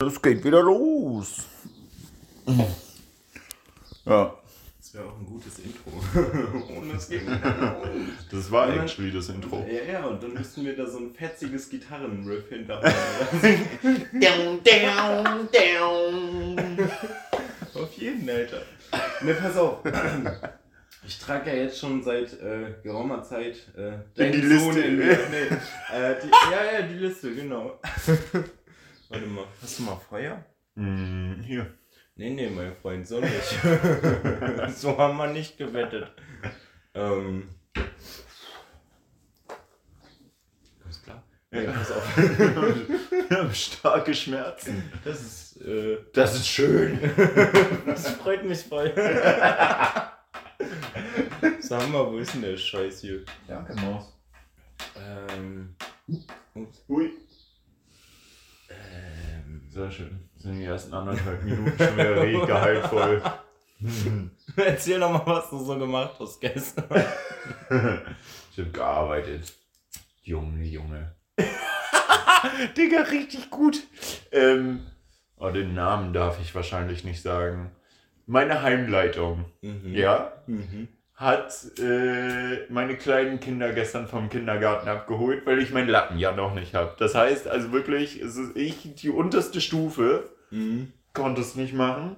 Es 0.00 0.22
geht 0.22 0.44
wieder 0.44 0.62
los. 0.62 1.44
Ja. 4.06 4.32
Das 4.78 4.94
wäre 4.94 5.04
auch 5.06 5.18
ein 5.18 5.26
gutes 5.26 5.58
Intro. 5.58 5.90
und 6.78 6.94
es 6.94 7.08
geht 7.08 7.26
los. 7.26 7.36
Das 8.30 8.50
war 8.52 8.68
dann- 8.68 8.78
actually 8.82 9.10
das 9.10 9.28
Intro. 9.28 9.66
Ja, 9.68 9.92
ja, 9.94 10.04
und 10.06 10.22
dann 10.22 10.34
müssten 10.34 10.64
wir 10.64 10.76
da 10.76 10.86
so 10.86 10.98
ein 10.98 11.12
fetziges 11.12 11.68
Gitarrenriff 11.68 12.48
hinter. 12.48 12.80
Down, 12.80 14.60
down, 14.62 15.48
down. 15.52 16.88
auf 17.74 17.92
jeden, 17.94 18.30
Alter. 18.30 18.62
Ne, 19.22 19.34
pass 19.34 19.56
auf. 19.56 19.78
Ich 21.04 21.18
trage 21.18 21.50
ja 21.50 21.56
jetzt 21.64 21.80
schon 21.80 22.04
seit 22.04 22.34
äh, 22.40 22.74
geraumer 22.84 23.24
Zeit 23.24 23.56
äh, 23.76 23.98
deinen 24.14 24.30
die 24.32 24.42
Sohn 24.58 24.74
Liste. 24.76 24.80
in. 24.80 24.96
Nee, 24.98 25.06
äh, 25.92 26.14
die, 26.22 26.30
ja, 26.52 26.78
ja, 26.78 26.82
die 26.86 26.94
Liste, 26.98 27.34
genau. 27.34 27.80
Warte 29.08 29.26
mal, 29.26 29.46
hast 29.62 29.78
du 29.78 29.82
mal 29.84 29.96
Feuer? 29.96 30.44
Mm, 30.74 31.40
hier. 31.42 31.74
Nee, 32.16 32.30
nee, 32.30 32.50
mein 32.50 32.74
Freund, 32.76 33.06
so 33.06 33.20
nicht. 33.20 33.32
so 34.76 34.98
haben 34.98 35.16
wir 35.16 35.28
nicht 35.28 35.56
gewettet. 35.56 36.10
Ähm. 36.94 37.48
Alles 40.84 41.02
klar? 41.02 41.22
Ja, 41.52 41.72
pass 41.72 41.92
auf. 41.92 42.18
Starke 43.54 44.14
Schmerzen. 44.14 44.92
Das 45.04 45.20
ist, 45.20 45.56
äh, 45.62 45.98
Das 46.12 46.34
ist 46.34 46.48
schön. 46.48 46.98
das 47.86 48.10
freut 48.10 48.44
mich 48.44 48.60
voll. 48.64 48.92
Sag 51.60 51.88
mal, 51.88 52.06
wo 52.10 52.18
ist 52.18 52.34
denn 52.34 52.42
der 52.42 52.56
Scheiß 52.56 53.00
hier? 53.00 53.24
Danke, 53.46 53.74
Maus. 53.76 54.12
Ähm. 54.96 55.76
Ups. 56.54 56.84
Ui. 56.88 57.12
Sehr 59.70 59.90
schön. 59.90 60.28
Sind 60.36 60.58
die 60.58 60.64
ersten 60.64 60.92
anderthalb 60.94 61.42
Minuten 61.44 61.76
schon 61.76 61.94
wieder 61.96 62.22
richtig 62.22 62.46
gehaltvoll. 62.46 63.22
Erzähl 64.56 64.98
doch 65.00 65.10
mal, 65.12 65.26
was 65.26 65.50
du 65.50 65.58
so 65.58 65.78
gemacht 65.78 66.14
hast 66.18 66.40
gestern. 66.40 66.84
ich 68.50 68.58
hab 68.64 68.72
gearbeitet. 68.72 69.52
Junge, 70.22 70.64
Junge. 70.64 71.14
Digga, 72.76 73.02
richtig 73.02 73.50
gut. 73.50 73.80
Ähm, 74.32 74.86
oh, 75.36 75.50
den 75.50 75.74
Namen 75.74 76.12
darf 76.12 76.40
ich 76.40 76.54
wahrscheinlich 76.54 77.04
nicht 77.04 77.22
sagen. 77.22 77.70
Meine 78.26 78.62
Heimleitung, 78.62 79.44
Mhm. 79.62 79.94
ja, 79.94 80.32
Mhm. 80.46 80.88
Hat 81.18 81.52
äh, 81.80 82.64
meine 82.70 82.96
kleinen 82.96 83.40
Kinder 83.40 83.72
gestern 83.72 84.06
vom 84.06 84.30
Kindergarten 84.30 84.88
abgeholt, 84.88 85.44
weil 85.46 85.58
ich 85.58 85.70
meinen 85.72 85.88
Lappen 85.88 86.16
ja 86.18 86.30
noch 86.32 86.54
nicht 86.54 86.74
habe. 86.74 86.94
Das 86.98 87.14
heißt 87.16 87.48
also 87.48 87.72
wirklich, 87.72 88.20
es 88.22 88.36
ist 88.36 88.56
ich 88.56 88.94
die 88.94 89.10
unterste 89.10 89.60
Stufe, 89.60 90.30
Mhm. 90.50 90.92
konnte 91.12 91.40
es 91.42 91.56
nicht 91.56 91.74
machen. 91.74 92.16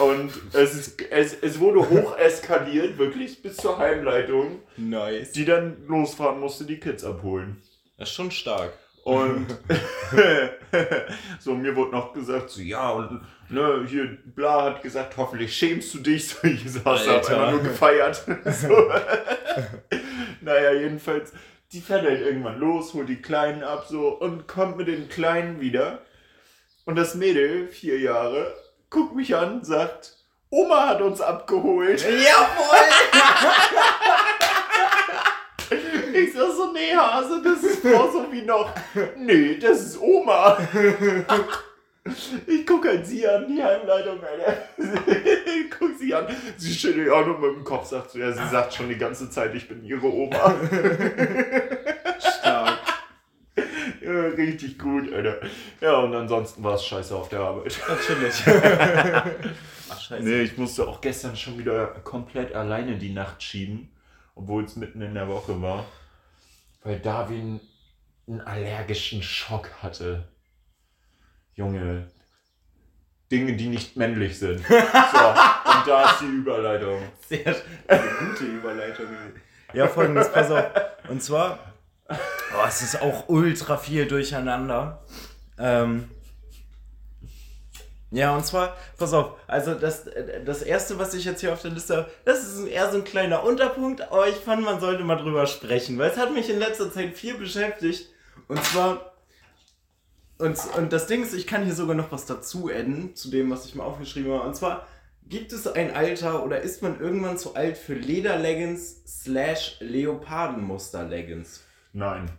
Und 0.00 0.30
es, 0.52 0.74
ist, 0.74 1.00
es, 1.10 1.32
es 1.40 1.60
wurde 1.60 1.88
hoch 1.88 2.18
eskaliert, 2.18 2.98
wirklich 2.98 3.40
bis 3.40 3.56
zur 3.56 3.78
Heimleitung, 3.78 4.58
Nice. 4.76 5.30
die 5.32 5.44
dann 5.44 5.76
losfahren 5.86 6.40
musste, 6.40 6.64
die 6.64 6.80
Kids 6.80 7.04
abholen. 7.04 7.62
Das 7.96 8.08
ist 8.10 8.14
schon 8.16 8.32
stark. 8.32 8.72
Und 9.06 9.46
so, 11.38 11.54
mir 11.54 11.76
wurde 11.76 11.92
noch 11.92 12.12
gesagt, 12.12 12.50
so, 12.50 12.60
ja, 12.60 12.90
und 12.90 13.20
ne, 13.48 13.86
hier, 13.86 14.18
bla 14.34 14.64
hat 14.64 14.82
gesagt, 14.82 15.16
hoffentlich 15.16 15.56
schämst 15.56 15.94
du 15.94 15.98
dich. 15.98 16.34
So, 16.42 16.48
ich 16.48 16.72
saß 16.72 17.06
da, 17.06 17.16
einfach 17.18 17.50
nur 17.52 17.62
gefeiert. 17.62 18.24
So. 18.44 18.90
naja, 20.40 20.72
jedenfalls, 20.72 21.32
die 21.70 21.80
fährt 21.80 22.04
halt 22.04 22.20
irgendwann 22.20 22.58
los, 22.58 22.94
holt 22.94 23.08
die 23.08 23.22
Kleinen 23.22 23.62
ab, 23.62 23.86
so, 23.88 24.08
und 24.08 24.48
kommt 24.48 24.76
mit 24.76 24.88
den 24.88 25.08
Kleinen 25.08 25.60
wieder. 25.60 26.00
Und 26.84 26.96
das 26.96 27.14
Mädel, 27.14 27.68
vier 27.68 28.00
Jahre, 28.00 28.56
guckt 28.90 29.14
mich 29.14 29.36
an, 29.36 29.62
sagt, 29.62 30.16
Oma 30.50 30.88
hat 30.88 31.00
uns 31.00 31.20
abgeholt. 31.20 32.02
Jawohl! 32.02 32.86
Ich 36.12 36.32
sag 36.32 36.50
so, 36.52 36.72
nee, 36.72 36.94
Hase, 36.94 37.42
das 37.42 37.55
ist 37.86 37.94
Frau 37.94 38.10
so 38.10 38.32
wie 38.32 38.42
noch. 38.42 38.72
Nee, 39.16 39.58
das 39.58 39.80
ist 39.80 40.00
Oma. 40.00 40.58
Ich 42.46 42.64
guck 42.64 42.86
halt 42.86 43.06
sie 43.06 43.26
an, 43.26 43.46
die 43.48 43.62
Heimleitung, 43.62 44.20
Alter. 44.22 44.68
Ich 44.78 45.70
guck 45.76 45.98
sie 45.98 46.14
an. 46.14 46.26
Sie 46.56 46.72
schüttelt 46.72 47.10
auch 47.10 47.26
nur 47.26 47.38
mit 47.38 47.56
dem 47.56 47.64
Kopf, 47.64 47.86
sagt 47.86 48.12
so, 48.12 48.18
ja, 48.18 48.30
sie 48.32 48.48
sagt 48.48 48.74
schon 48.74 48.88
die 48.88 48.96
ganze 48.96 49.28
Zeit, 49.30 49.54
ich 49.54 49.68
bin 49.68 49.84
ihre 49.84 50.06
Oma. 50.06 50.54
Stark. 52.20 52.78
Ja, 54.00 54.20
richtig 54.36 54.78
gut, 54.78 55.12
Alter. 55.12 55.40
Ja, 55.80 55.96
und 55.96 56.14
ansonsten 56.14 56.62
war 56.62 56.74
es 56.74 56.84
scheiße 56.84 57.14
auf 57.14 57.28
der 57.28 57.40
Arbeit. 57.40 57.76
Natürlich. 57.88 58.42
Ach, 59.90 60.00
scheiße. 60.00 60.22
Nee, 60.22 60.42
ich 60.42 60.56
musste 60.56 60.86
auch 60.86 61.00
gestern 61.00 61.34
schon 61.36 61.58
wieder 61.58 61.86
komplett 62.04 62.54
alleine 62.54 62.96
die 62.96 63.12
Nacht 63.12 63.42
schieben, 63.42 63.88
obwohl 64.36 64.64
es 64.64 64.76
mitten 64.76 65.00
in 65.02 65.14
der 65.14 65.28
Woche 65.28 65.60
war. 65.60 65.84
Weil 66.84 67.00
Darwin 67.00 67.60
einen 68.26 68.40
allergischen 68.40 69.22
Schock 69.22 69.70
hatte. 69.82 70.28
Junge. 71.54 72.10
Dinge, 73.30 73.56
die 73.56 73.68
nicht 73.68 73.96
männlich 73.96 74.38
sind. 74.38 74.64
So, 74.68 74.72
und 74.72 75.86
da 75.86 76.10
ist 76.10 76.20
die 76.20 76.26
Überleitung. 76.26 77.02
Sehr 77.28 77.54
eine 77.88 78.10
gute 78.18 78.44
Überleitung. 78.44 79.06
Ja, 79.72 79.88
folgendes, 79.88 80.32
pass 80.32 80.50
auf. 80.50 80.64
Und 81.08 81.22
zwar, 81.22 81.58
oh, 82.08 82.64
es 82.66 82.82
ist 82.82 83.00
auch 83.00 83.28
ultra 83.28 83.76
viel 83.76 84.06
durcheinander. 84.06 85.04
Ähm, 85.58 86.10
ja, 88.10 88.34
und 88.34 88.46
zwar, 88.46 88.76
pass 88.96 89.12
auf, 89.12 89.32
also 89.46 89.74
das, 89.74 90.08
das 90.44 90.62
erste, 90.62 90.98
was 90.98 91.12
ich 91.14 91.24
jetzt 91.24 91.40
hier 91.40 91.52
auf 91.52 91.62
der 91.62 91.72
Liste 91.72 91.96
habe, 91.96 92.10
das 92.24 92.44
ist 92.44 92.66
eher 92.66 92.90
so 92.90 92.98
ein 92.98 93.04
kleiner 93.04 93.42
Unterpunkt, 93.42 94.00
aber 94.00 94.28
ich 94.28 94.36
fand, 94.36 94.64
man 94.64 94.80
sollte 94.80 95.02
mal 95.02 95.16
drüber 95.16 95.46
sprechen, 95.46 95.98
weil 95.98 96.10
es 96.10 96.16
hat 96.16 96.32
mich 96.32 96.48
in 96.48 96.58
letzter 96.58 96.92
Zeit 96.92 97.14
viel 97.14 97.36
beschäftigt. 97.36 98.08
Und 98.48 98.62
zwar, 98.64 99.12
und, 100.38 100.58
und 100.76 100.92
das 100.92 101.06
Ding 101.06 101.22
ist, 101.22 101.34
ich 101.34 101.46
kann 101.46 101.64
hier 101.64 101.74
sogar 101.74 101.96
noch 101.96 102.12
was 102.12 102.26
dazu 102.26 102.68
adden, 102.68 103.14
zu 103.14 103.30
dem, 103.30 103.50
was 103.50 103.66
ich 103.66 103.74
mal 103.74 103.84
aufgeschrieben 103.84 104.32
habe. 104.32 104.46
Und 104.46 104.54
zwar, 104.54 104.86
Gibt 105.28 105.52
es 105.52 105.66
ein 105.66 105.92
Alter 105.92 106.44
oder 106.44 106.60
ist 106.60 106.82
man 106.82 107.00
irgendwann 107.00 107.36
zu 107.36 107.56
alt 107.56 107.76
für 107.76 107.94
Lederleggings 107.94 109.02
slash 109.06 109.76
Leopardenmuster-Leggings? 109.80 111.64
Nein. 111.92 112.30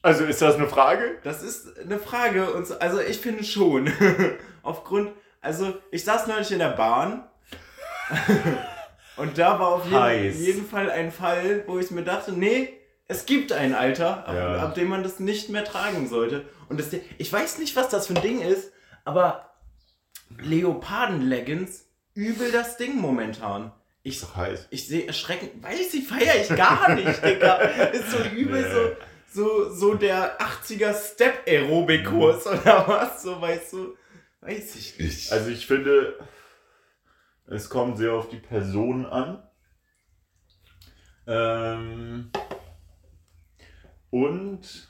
Also 0.00 0.24
ist 0.24 0.40
das 0.40 0.54
eine 0.54 0.66
Frage? 0.66 1.18
Das 1.24 1.42
ist 1.42 1.78
eine 1.78 1.98
Frage 1.98 2.54
und 2.54 2.66
so, 2.66 2.78
also 2.78 3.00
ich 3.00 3.18
finde 3.18 3.44
schon. 3.44 3.92
Aufgrund, 4.62 5.10
also 5.42 5.74
ich 5.90 6.04
saß 6.04 6.26
neulich 6.26 6.50
in 6.52 6.60
der 6.60 6.70
Bahn 6.70 7.28
und 9.18 9.36
da 9.36 9.58
war 9.58 9.68
auf 9.68 9.84
jeden, 9.84 10.40
jeden 10.40 10.66
Fall 10.66 10.90
ein 10.90 11.12
Fall, 11.12 11.64
wo 11.66 11.78
ich 11.78 11.90
mir 11.90 12.02
dachte, 12.02 12.32
nee, 12.32 12.75
es 13.08 13.26
gibt 13.26 13.52
ein 13.52 13.74
Alter, 13.74 14.26
ab, 14.26 14.34
Ja. 14.34 14.56
ab 14.56 14.74
dem 14.74 14.88
man 14.88 15.02
das 15.02 15.20
nicht 15.20 15.48
mehr 15.48 15.64
tragen 15.64 16.08
sollte. 16.08 16.44
Und 16.68 16.80
das, 16.80 16.88
ich 17.18 17.32
weiß 17.32 17.58
nicht, 17.58 17.76
was 17.76 17.88
das 17.88 18.06
für 18.08 18.14
ein 18.14 18.22
Ding 18.22 18.40
ist, 18.40 18.72
aber 19.04 19.52
Leoparden-Leggings, 20.38 21.84
übel 22.14 22.50
das 22.50 22.76
Ding 22.76 22.96
momentan. 22.96 23.72
Ich, 24.02 24.22
heiß. 24.34 24.68
ich 24.70 24.86
sehe 24.86 25.06
erschreckend, 25.06 25.62
weiß 25.62 25.94
ich, 25.94 26.06
feiere 26.08 26.40
ich 26.40 26.48
gar 26.56 26.90
nicht, 26.94 27.24
Digga. 27.24 27.56
Ist 27.56 28.10
so 28.10 28.18
übel 28.34 28.62
Nee. 28.62 28.72
so, 29.32 29.68
so, 29.68 29.72
so 29.74 29.94
der 29.94 30.40
80er 30.40 30.94
Step-Aerobic-Kurs 30.94 32.44
Mhm. 32.46 32.52
oder 32.52 32.84
was, 32.88 33.22
so 33.22 33.40
weißt 33.40 33.72
du, 33.74 33.96
weiß 34.40 34.76
ich 34.76 34.98
nicht. 34.98 35.32
Also 35.32 35.50
ich 35.50 35.66
finde, 35.66 36.18
es 37.46 37.68
kommt 37.68 37.98
sehr 37.98 38.12
auf 38.14 38.28
die 38.28 38.38
Person 38.38 39.06
an. 39.06 39.42
Ähm, 41.26 42.30
und 44.10 44.88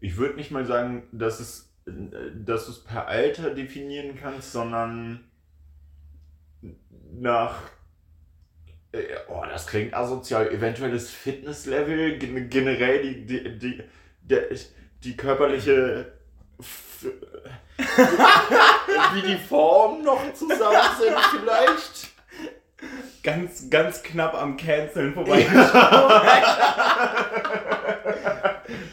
ich 0.00 0.16
würde 0.16 0.36
nicht 0.36 0.50
mal 0.50 0.64
sagen, 0.66 1.08
dass, 1.12 1.40
es, 1.40 1.72
dass 1.86 2.66
du 2.66 2.72
es 2.72 2.84
per 2.84 3.06
Alter 3.08 3.50
definieren 3.50 4.16
kannst, 4.20 4.52
sondern 4.52 5.24
nach, 7.12 7.62
äh, 8.92 9.02
oh, 9.28 9.42
das 9.48 9.66
klingt 9.66 9.94
asozial, 9.94 10.48
eventuelles 10.52 11.10
Fitnesslevel, 11.10 12.18
gen- 12.18 12.48
generell 12.50 13.02
die, 13.02 13.26
die, 13.26 13.58
die, 13.58 13.82
der, 14.22 14.42
die 15.02 15.16
körperliche 15.16 16.12
wie 19.14 19.22
die 19.22 19.36
Formen 19.36 20.04
noch 20.04 20.32
zusammen 20.34 20.76
sind 21.00 21.16
vielleicht. 21.40 22.08
Ganz, 23.22 23.68
ganz 23.70 24.02
knapp 24.02 24.34
am 24.34 24.56
Canceln 24.56 25.12
vorbei. 25.14 25.46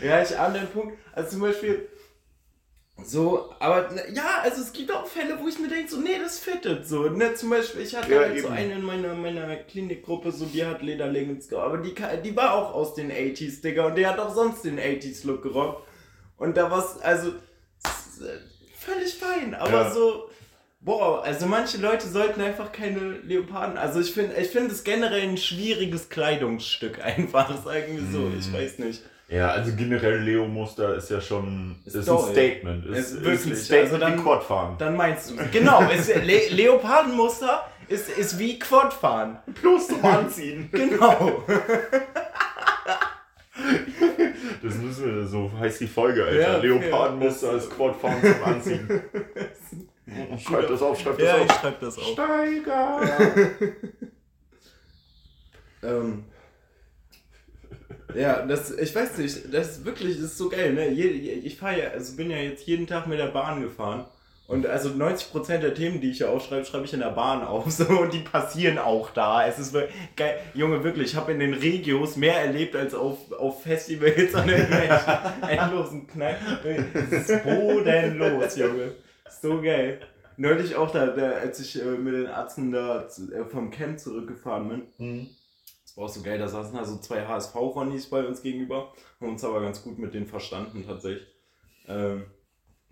ja, 0.06 0.22
ich 0.22 0.38
ahne 0.38 0.60
den 0.60 0.68
Punkt. 0.68 0.98
Also 1.14 1.32
zum 1.32 1.42
Beispiel, 1.42 1.88
so, 3.04 3.54
aber 3.60 3.90
ja, 4.14 4.40
also 4.42 4.62
es 4.62 4.72
gibt 4.72 4.92
auch 4.92 5.06
Fälle, 5.06 5.38
wo 5.42 5.48
ich 5.48 5.60
mir 5.60 5.68
denke, 5.68 5.92
so, 5.92 6.00
nee, 6.00 6.18
das 6.18 6.40
fittet 6.40 6.88
so. 6.88 7.10
Ne? 7.10 7.34
Zum 7.36 7.50
Beispiel, 7.50 7.82
ich 7.82 7.96
hatte 7.96 8.12
Ja, 8.14 8.20
halt 8.22 8.40
so 8.40 8.48
eine 8.48 8.74
in 8.74 8.84
meiner, 8.84 9.14
meiner 9.14 9.56
Klinikgruppe, 9.58 10.32
so, 10.32 10.46
die 10.46 10.66
hat 10.66 10.82
Lederleggings 10.82 11.50
gehabt, 11.50 11.66
aber 11.66 11.78
die, 11.80 11.94
die 12.24 12.36
war 12.36 12.54
auch 12.54 12.74
aus 12.74 12.96
den 12.96 13.12
80s, 13.12 13.62
Digga, 13.62 13.88
und 13.88 13.96
die 13.96 14.08
hat 14.08 14.18
auch 14.18 14.34
sonst 14.34 14.64
den 14.64 14.80
80s-Look 14.80 15.44
gerockt. 15.44 15.88
Und 16.38 16.56
da 16.56 16.72
war's, 16.72 16.98
also, 17.02 17.30
äh, 17.30 18.40
völlig 18.80 19.16
fein. 19.16 19.56
Aber 19.56 19.72
Ja. 19.84 19.92
so, 19.92 20.30
boah, 20.80 21.22
also 21.24 21.48
manche 21.48 21.78
Leute 21.78 22.08
sollten 22.08 22.40
einfach 22.40 22.72
keine 22.72 23.00
Leoparden. 23.24 23.78
Also 23.78 24.00
ich 24.00 24.14
finde 24.14 24.36
ich 24.38 24.50
finde 24.50 24.72
es 24.72 24.84
generell 24.86 25.22
ein 25.22 25.38
schwieriges 25.38 26.08
Kleidungsstück 26.10 27.00
einfach, 27.04 27.62
sagen 27.64 27.98
wir 27.98 28.06
so. 28.12 28.28
Mm. 28.30 28.40
Ich 28.40 28.54
weiß 28.54 28.80
nicht. 28.80 29.02
Ja, 29.28 29.50
also 29.50 29.76
generell 29.76 30.20
Leo-Muster 30.20 30.96
ist 30.96 31.10
ja 31.10 31.20
schon 31.20 31.78
Ist 31.84 31.96
ist, 31.96 32.08
ein 32.10 32.18
Statement. 32.20 32.86
Ist 32.86 32.98
Ist, 32.98 33.12
ist, 33.14 33.24
wirklich, 33.24 33.46
ein 33.54 33.56
Statement 33.56 33.94
also 33.94 33.98
dann- 33.98 34.18
wie 34.20 34.22
Quadfahren. 34.24 34.78
Dann 34.78 34.96
meinst 34.96 35.32
du. 35.32 35.36
Genau, 35.52 35.82
es, 35.92 36.08
Le 36.08 36.50
Leopardenmuster 36.52 37.66
ist, 37.88 38.10
ist 38.18 38.38
wie 38.38 38.60
Quadfahren. 38.60 39.38
Plus 39.56 39.88
zum 39.88 40.04
Anziehen. 40.06 40.70
Genau. 40.72 41.44
Das 44.62 44.76
müssen 44.76 45.16
wir, 45.16 45.26
so 45.28 45.50
heißt 45.60 45.80
die 45.82 45.88
Folge, 45.88 46.24
Alter. 46.26 46.40
Ja, 46.40 46.58
Leopardenmuster 46.58 47.52
ja. 47.52 47.58
ist 47.58 47.70
Quadfahren 47.70 48.22
zum 48.22 48.44
Anziehen. 48.44 49.02
schreib 50.46 50.68
das 50.68 50.82
auf, 50.82 51.00
schreib 51.00 51.18
das 51.18 51.28
Ja, 51.28 51.38
ich 51.38 51.50
auf. 51.50 51.60
schreib 51.62 51.80
das 51.80 51.98
auf. 51.98 52.04
Steiger! 52.04 53.02
Ähm, 55.84 56.24
ja, 58.14 58.46
das, 58.46 58.72
ich 58.72 58.94
weiß 58.94 59.18
nicht, 59.18 59.54
das 59.54 59.72
ist 59.72 59.86
wirklich, 59.86 60.16
das 60.16 60.26
ist 60.26 60.38
so 60.38 60.50
geil, 60.50 60.74
ne? 60.74 60.88
Ich 60.90 61.58
fahre 61.58 61.80
ja, 61.80 61.90
also 61.90 62.16
bin 62.16 62.30
ja 62.30 62.38
jetzt 62.38 62.68
jeden 62.68 62.88
Tag 62.88 63.08
mit 63.08 63.20
der 63.20 63.28
Bahn 63.28 63.62
gefahren. 63.62 64.06
Und 64.48 64.68
also 64.68 64.90
90% 64.90 65.58
der 65.58 65.74
Themen, 65.74 66.02
die 66.02 66.12
ich 66.12 66.18
hier 66.18 66.30
aufschreibe, 66.30 66.66
schreibe 66.66 66.86
ich 66.86 66.94
in 66.94 67.00
der 67.00 67.10
Bahn 67.10 67.44
auf. 67.44 67.66
So, 67.72 67.86
und 67.86 68.14
die 68.14 68.20
passieren 68.20 68.78
auch 68.78 69.10
da. 69.10 69.48
Es 69.48 69.58
ist 69.58 69.74
wirklich 69.74 69.96
geil. 70.16 70.40
Junge, 70.54 70.84
wirklich, 70.84 71.12
ich 71.12 71.16
habe 71.16 71.32
in 71.32 71.40
den 71.40 71.54
Regios 71.54 72.16
mehr 72.16 72.40
erlebt 72.40 72.76
als 72.76 72.94
auf, 72.94 73.32
auf 73.32 73.64
Festivals 73.64 74.36
an 74.36 74.48
irgendwelchen 74.48 75.14
endlosen 75.50 76.08
Kneipen. 76.08 76.86
Es 76.94 77.30
ist 77.30 77.44
bodenlos, 77.44 78.56
Junge. 78.56 78.92
So 79.42 79.62
geil. 79.62 80.00
Neulich 80.38 80.76
auch 80.76 80.92
da, 80.92 81.08
da 81.08 81.32
als 81.32 81.60
ich 81.60 81.82
äh, 81.82 81.86
mit 81.86 82.14
den 82.14 82.26
Ärzten 82.26 82.72
da 82.72 83.08
äh, 83.08 83.46
vom 83.50 83.72
Camp 83.72 84.00
zurückgefahren 84.00 84.70
bin. 84.70 84.82
Mhm. 84.98 85.28
Das 85.96 86.02
war 86.02 86.10
so 86.10 86.22
geil, 86.24 86.38
da 86.38 86.50
saßen 86.50 86.78
also 86.78 86.98
zwei 86.98 87.26
HSV-Ronnies 87.26 88.10
bei 88.10 88.26
uns 88.26 88.42
gegenüber, 88.42 88.92
haben 89.22 89.30
uns 89.30 89.46
aber 89.46 89.62
ganz 89.62 89.82
gut 89.82 89.98
mit 89.98 90.14
denen 90.14 90.28
verstanden 90.28 90.84
tatsächlich. 90.86 91.26
Ähm, 91.88 92.26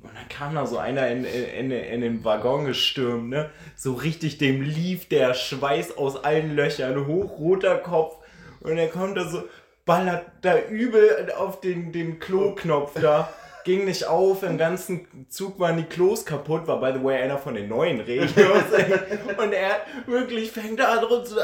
und 0.01 0.15
dann 0.15 0.29
kam 0.29 0.55
da 0.55 0.65
so 0.65 0.77
einer 0.77 1.09
in, 1.09 1.25
in, 1.25 1.71
in 1.71 2.01
den 2.01 2.23
Waggon 2.23 2.65
gestürmt, 2.65 3.29
ne? 3.29 3.49
So 3.75 3.93
richtig 3.93 4.37
dem 4.37 4.61
lief 4.61 5.09
der 5.09 5.33
Schweiß 5.33 5.97
aus 5.97 6.23
allen 6.23 6.55
Löchern, 6.55 7.05
hochroter 7.05 7.77
Kopf. 7.77 8.17
Und 8.61 8.77
er 8.77 8.87
kommt 8.87 9.17
da 9.17 9.27
so, 9.27 9.43
ballert 9.85 10.25
da 10.41 10.61
übel 10.61 11.29
auf 11.37 11.59
den, 11.59 11.91
den 11.91 12.19
Klo-Knopf 12.19 13.01
da. 13.01 13.33
Ging 13.63 13.85
nicht 13.85 14.05
auf, 14.07 14.43
im 14.43 14.57
ganzen 14.57 15.07
Zug 15.29 15.59
waren 15.59 15.77
die 15.77 15.83
Klos 15.83 16.25
kaputt, 16.25 16.67
war 16.67 16.79
by 16.81 16.97
the 16.97 17.03
way 17.03 17.21
einer 17.21 17.37
von 17.37 17.55
den 17.55 17.69
neuen 17.69 18.01
Regios. 18.01 18.33
Und 19.37 19.53
er 19.53 19.81
wirklich 20.05 20.51
fängt 20.51 20.79
da 20.79 20.97
an 20.97 21.03
rum 21.05 21.23
zu, 21.23 21.35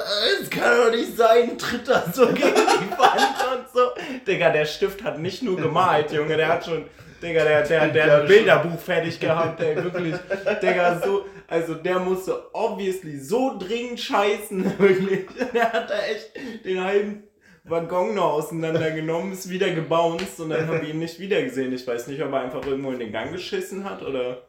es 0.41 0.49
kann 0.49 0.77
doch 0.77 0.91
nicht 0.91 1.15
sein, 1.15 1.57
tritt 1.57 1.87
da 1.87 2.03
so 2.13 2.27
gegen 2.27 2.39
die 2.39 2.97
Wand 2.97 3.35
und 3.53 3.69
so. 3.73 3.91
Digga, 4.27 4.49
der 4.49 4.65
Stift 4.65 5.03
hat 5.03 5.19
nicht 5.19 5.43
nur 5.43 5.57
gemalt, 5.57 6.11
Junge, 6.11 6.35
der 6.35 6.49
hat 6.49 6.65
schon, 6.65 6.85
Digga, 7.21 7.43
der, 7.43 7.63
der, 7.63 7.87
der 7.87 8.11
hat 8.11 8.21
ein 8.21 8.27
Bilderbuch 8.27 8.79
fertig 8.79 9.19
gehabt, 9.19 9.61
ey, 9.61 9.75
wirklich. 9.75 10.15
Digga, 10.61 11.01
so, 11.03 11.25
also 11.47 11.73
der 11.73 11.99
musste 11.99 12.53
obviously 12.53 13.17
so 13.19 13.57
dringend 13.57 13.99
scheißen, 13.99 14.73
wirklich. 14.79 15.25
Der 15.53 15.71
hat 15.71 15.89
da 15.89 15.99
echt 16.01 16.31
den 16.65 16.83
halben 16.83 17.23
Waggon 17.69 18.15
noch 18.15 18.33
auseinandergenommen, 18.33 19.31
ist 19.31 19.49
wieder 19.49 19.69
gebounced 19.71 20.39
und 20.39 20.49
dann 20.49 20.67
habe 20.67 20.79
ich 20.83 20.89
ihn 20.89 20.99
nicht 20.99 21.19
wieder 21.19 21.41
gesehen. 21.41 21.73
Ich 21.73 21.85
weiß 21.85 22.07
nicht, 22.07 22.21
ob 22.21 22.31
er 22.31 22.41
einfach 22.41 22.65
irgendwo 22.65 22.91
in 22.91 22.99
den 22.99 23.11
Gang 23.11 23.31
geschissen 23.31 23.83
hat 23.83 24.01
oder. 24.01 24.47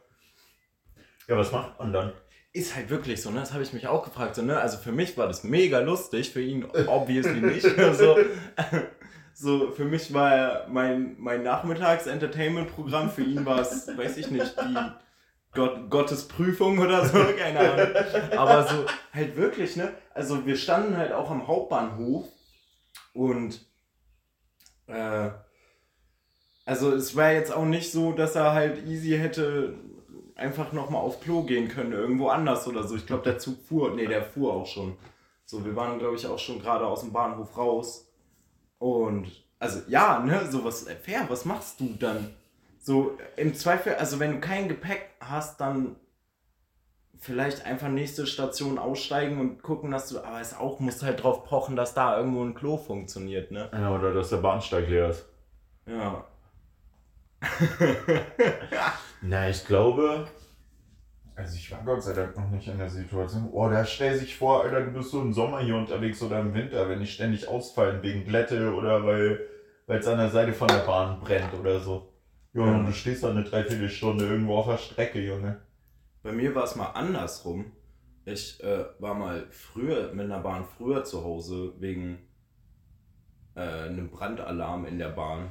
Ja, 1.27 1.37
was 1.37 1.51
macht 1.51 1.79
man 1.79 1.93
dann? 1.93 2.13
Ist 2.53 2.75
halt 2.75 2.89
wirklich 2.89 3.21
so, 3.21 3.31
ne? 3.31 3.39
Das 3.39 3.53
habe 3.53 3.63
ich 3.63 3.71
mich 3.71 3.87
auch 3.87 4.03
gefragt. 4.03 4.35
So, 4.35 4.41
ne? 4.41 4.59
Also 4.59 4.77
für 4.77 4.91
mich 4.91 5.17
war 5.17 5.27
das 5.27 5.43
mega 5.43 5.79
lustig, 5.79 6.31
für 6.31 6.41
ihn 6.41 6.65
obviously 6.87 7.39
nicht. 7.39 7.77
Also, 7.77 8.17
so, 9.33 9.71
für 9.71 9.85
mich 9.85 10.13
war 10.13 10.35
er 10.35 10.67
mein, 10.69 11.15
mein 11.17 11.43
Nachmittags-Entertainment-Programm, 11.43 13.09
für 13.09 13.23
ihn 13.23 13.45
war 13.45 13.59
es, 13.61 13.87
weiß 13.95 14.17
ich 14.17 14.31
nicht, 14.31 14.53
die 14.59 14.75
Gott, 15.53 15.89
Gottes 15.89 16.27
Prüfung 16.27 16.79
oder 16.79 17.05
so, 17.05 17.17
keine 17.37 17.59
Ahnung. 17.59 17.87
Aber 18.37 18.67
so, 18.67 18.85
halt 19.13 19.35
wirklich, 19.35 19.75
ne? 19.75 19.93
Also 20.13 20.45
wir 20.45 20.55
standen 20.55 20.97
halt 20.97 21.11
auch 21.11 21.29
am 21.29 21.47
Hauptbahnhof 21.47 22.25
und 23.13 23.65
äh, 24.87 25.29
also 26.65 26.93
es 26.93 27.15
war 27.15 27.31
jetzt 27.31 27.51
auch 27.51 27.65
nicht 27.65 27.91
so, 27.91 28.11
dass 28.11 28.35
er 28.35 28.53
halt 28.53 28.85
easy 28.87 29.17
hätte 29.17 29.75
einfach 30.35 30.73
nochmal 30.73 31.01
auf 31.01 31.21
Klo 31.21 31.43
gehen 31.43 31.67
können, 31.69 31.93
irgendwo 31.93 32.29
anders 32.29 32.67
oder 32.67 32.87
so. 32.87 32.95
Ich 32.95 33.05
glaube, 33.05 33.23
der 33.23 33.37
Zug 33.37 33.61
fuhr, 33.61 33.93
nee, 33.95 34.07
der 34.07 34.23
fuhr 34.23 34.53
auch 34.53 34.65
schon. 34.65 34.97
So, 35.45 35.63
wir 35.65 35.75
waren, 35.75 35.99
glaube 35.99 36.15
ich, 36.15 36.25
auch 36.27 36.39
schon 36.39 36.59
gerade 36.59 36.85
aus 36.85 37.01
dem 37.01 37.13
Bahnhof 37.13 37.57
raus. 37.57 38.07
Und, 38.79 39.27
also, 39.59 39.81
ja, 39.87 40.19
ne, 40.19 40.47
so 40.49 40.63
was, 40.63 40.87
äh, 40.87 40.95
fair, 40.95 41.25
was 41.29 41.45
machst 41.45 41.79
du 41.79 41.95
dann? 41.99 42.33
So, 42.79 43.17
im 43.37 43.53
Zweifel, 43.53 43.95
also, 43.95 44.19
wenn 44.19 44.31
du 44.31 44.39
kein 44.39 44.67
Gepäck 44.67 45.09
hast, 45.19 45.61
dann 45.61 45.95
vielleicht 47.21 47.65
einfach 47.65 47.87
nächste 47.87 48.25
Station 48.27 48.77
aussteigen 48.77 49.39
und 49.39 49.61
gucken, 49.61 49.91
dass 49.91 50.09
du, 50.09 50.19
aber 50.19 50.41
es 50.41 50.57
auch, 50.57 50.79
musst 50.79 51.03
halt 51.03 51.23
drauf 51.23 51.45
pochen, 51.45 51.75
dass 51.75 51.93
da 51.93 52.17
irgendwo 52.17 52.43
ein 52.43 52.55
Klo 52.55 52.77
funktioniert, 52.77 53.51
ne? 53.51 53.69
Ja, 53.71 53.95
oder 53.95 54.13
dass 54.13 54.29
der 54.29 54.37
Bahnsteig 54.37 54.89
leer 54.89 55.09
ist. 55.09 55.25
Ja. 55.85 56.25
Na, 59.21 59.49
ich 59.49 59.65
glaube. 59.65 60.27
Also 61.35 61.55
ich 61.55 61.71
war 61.71 61.79
Gott 61.83 62.03
sei 62.03 62.13
Dank 62.13 62.35
noch 62.37 62.49
nicht 62.49 62.67
in 62.67 62.77
der 62.77 62.89
Situation. 62.89 63.49
Oh, 63.51 63.69
da 63.69 63.85
stell 63.85 64.15
sich 64.17 64.35
vor, 64.35 64.63
Alter, 64.63 64.81
du 64.81 64.91
bist 64.91 65.11
so 65.11 65.21
im 65.21 65.33
Sommer 65.33 65.59
hier 65.61 65.75
unterwegs 65.75 66.21
oder 66.21 66.39
im 66.39 66.53
Winter, 66.53 66.87
wenn 66.89 67.01
ich 67.01 67.13
ständig 67.13 67.47
ausfallen 67.47 68.03
wegen 68.03 68.25
Glätte 68.25 68.73
oder 68.73 69.05
weil 69.05 69.47
es 69.87 70.07
an 70.07 70.17
der 70.19 70.29
Seite 70.29 70.53
von 70.53 70.67
der 70.67 70.85
Bahn 70.85 71.19
brennt 71.19 71.53
oder 71.59 71.79
so. 71.79 72.09
Junge, 72.53 72.71
Ja. 72.71 72.77
und 72.77 72.85
du 72.87 72.91
stehst 72.93 73.23
da 73.23 73.29
eine 73.29 73.43
Dreiviertelstunde 73.43 74.25
irgendwo 74.25 74.57
auf 74.57 74.67
der 74.67 74.77
Strecke, 74.77 75.19
Junge. 75.21 75.61
Bei 76.23 76.31
mir 76.31 76.53
war 76.55 76.63
es 76.63 76.75
mal 76.75 76.87
andersrum. 76.91 77.71
Ich 78.25 78.61
äh, 78.63 78.85
war 78.99 79.15
mal 79.15 79.47
früher 79.49 80.13
mit 80.13 80.25
einer 80.25 80.39
Bahn 80.39 80.65
früher 80.77 81.03
zu 81.03 81.23
Hause 81.23 81.73
wegen 81.79 82.19
äh, 83.55 83.61
einem 83.61 84.09
Brandalarm 84.11 84.85
in 84.85 84.99
der 84.99 85.09
Bahn. 85.09 85.49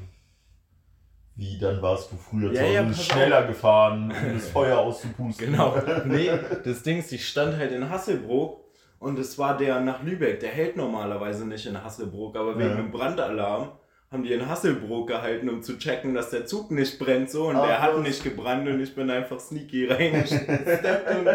Wie, 1.35 1.59
dann 1.59 1.81
warst 1.83 2.13
du 2.13 2.17
früher 2.17 2.53
Ja, 2.53 2.61
zu 2.61 2.67
Hause, 2.67 2.75
ja, 2.75 2.93
schneller 3.15 3.47
gefahren, 3.47 4.13
um 4.13 4.33
das 4.35 4.49
Feuer 4.51 4.79
auszupusten. 4.79 5.51
Genau. 5.53 5.75
Nee, 6.05 6.31
das 6.65 6.83
Ding 6.83 6.99
ist, 6.99 7.13
ich 7.13 7.27
stand 7.27 7.57
halt 7.57 7.73
in 7.73 7.89
Hasselbrook 7.89 8.65
und 8.99 9.19
es 9.19 9.39
war 9.39 9.57
der 9.57 9.81
nach 9.81 10.03
Lübeck. 10.03 10.39
Der 10.41 10.51
hält 10.51 10.77
normalerweise 10.77 11.47
nicht 11.49 11.67
in 11.67 11.83
Hasselbrook, 11.83 12.37
aber 12.37 12.57
wegen 12.59 12.71
Ja. 12.71 12.77
einem 12.77 12.91
Brandalarm 12.93 13.73
haben 14.11 14.23
die 14.25 14.33
in 14.33 14.49
Hasselbrook 14.49 15.07
gehalten, 15.09 15.49
um 15.49 15.63
zu 15.63 15.79
checken, 15.79 16.15
dass 16.15 16.31
der 16.31 16.45
Zug 16.47 16.71
nicht 16.73 16.99
brennt 16.99 17.31
so 17.31 17.49
und 17.49 17.57
Ach, 17.57 17.67
der 17.67 17.81
hat 17.81 17.95
was. 17.95 18.03
nicht 18.03 18.25
gebrannt 18.25 18.67
und 18.69 18.81
ich 18.81 18.95
bin 18.95 19.09
einfach 19.11 19.39
sneaky 19.39 19.87
reingesteppt 19.87 21.11
und 21.17 21.27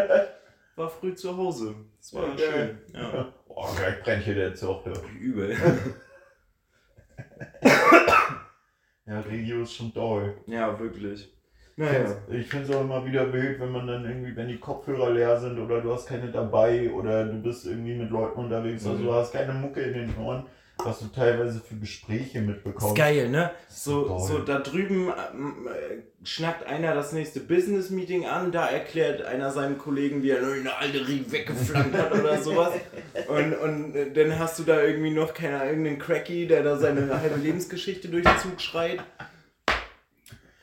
war 0.76 0.90
früh 0.90 1.14
zu 1.14 1.36
Hause. 1.36 1.74
Das 1.98 2.12
war 2.14 2.24
Okay. 2.24 2.42
schön. 2.52 2.78
Ja. 2.94 3.32
Oh, 3.48 3.66
gleich 3.76 4.02
brennt 4.02 4.24
hier 4.24 4.34
der 4.34 4.54
Zug. 4.54 4.84
Ja. 4.86 4.92
Übel. 5.18 5.56
Ja, 9.08 9.20
Regio 9.20 9.62
ist 9.62 9.72
schon 9.74 9.94
toll. 9.94 10.34
Ja, 10.48 10.76
wirklich. 10.80 11.22
Ich 11.22 11.76
Naja. 11.76 12.06
Ich 12.28 12.48
finde 12.48 12.64
es 12.68 12.74
auch 12.74 12.80
immer 12.80 13.06
wieder 13.06 13.32
wild, 13.32 13.60
wenn 13.60 13.70
man 13.70 13.86
dann 13.86 14.04
irgendwie, 14.04 14.34
wenn 14.34 14.48
die 14.48 14.58
Kopfhörer 14.58 15.10
leer 15.10 15.38
sind 15.38 15.58
oder 15.60 15.80
du 15.80 15.92
hast 15.92 16.06
keine 16.08 16.30
dabei 16.32 16.90
oder 16.90 17.24
du 17.24 17.40
bist 17.40 17.66
irgendwie 17.66 17.94
mit 17.94 18.10
Leuten 18.10 18.40
unterwegs, 18.40 18.84
also 18.84 18.98
Mhm. 18.98 19.04
du 19.04 19.12
hast 19.14 19.32
keine 19.32 19.52
Mucke 19.52 19.80
in 19.80 19.92
den 19.94 20.16
Ohren, 20.18 20.46
was 20.84 21.00
du 21.00 21.06
teilweise 21.06 21.60
für 21.60 21.76
Gespräche 21.76 22.40
mitbekommst. 22.40 22.88
ist 22.88 22.94
geil, 22.94 23.28
ne? 23.28 23.50
so 23.68 24.18
So, 24.18 24.38
da 24.38 24.58
drüben 24.58 25.12
ähm, 25.32 25.68
äh, 25.68 26.26
schnackt 26.26 26.66
einer 26.66 26.94
das 26.94 27.12
nächste 27.12 27.40
Business-Meeting 27.40 28.26
an, 28.26 28.52
da 28.52 28.66
erklärt 28.66 29.22
einer 29.22 29.50
seinem 29.50 29.78
Kollegen, 29.78 30.22
wie 30.22 30.30
er 30.30 30.42
nur 30.42 30.54
eine 30.54 30.76
alte 30.76 31.06
Rie 31.06 31.24
weggeflankt 31.28 31.96
hat 31.96 32.12
oder 32.12 32.38
sowas. 32.42 32.72
Und, 33.28 33.54
und 33.54 33.96
äh, 33.96 34.12
dann 34.12 34.38
hast 34.38 34.58
du 34.58 34.64
da 34.64 34.82
irgendwie 34.82 35.10
noch, 35.10 35.34
keine 35.34 35.56
Ahnung, 35.56 35.68
irgendeinen 35.68 35.98
Cracky, 35.98 36.46
der 36.46 36.62
da 36.62 36.76
seine 36.76 37.20
halbe 37.20 37.40
Lebensgeschichte 37.40 38.08
durch 38.08 38.24
den 38.24 38.38
Zug 38.38 38.60
schreit. 38.60 39.00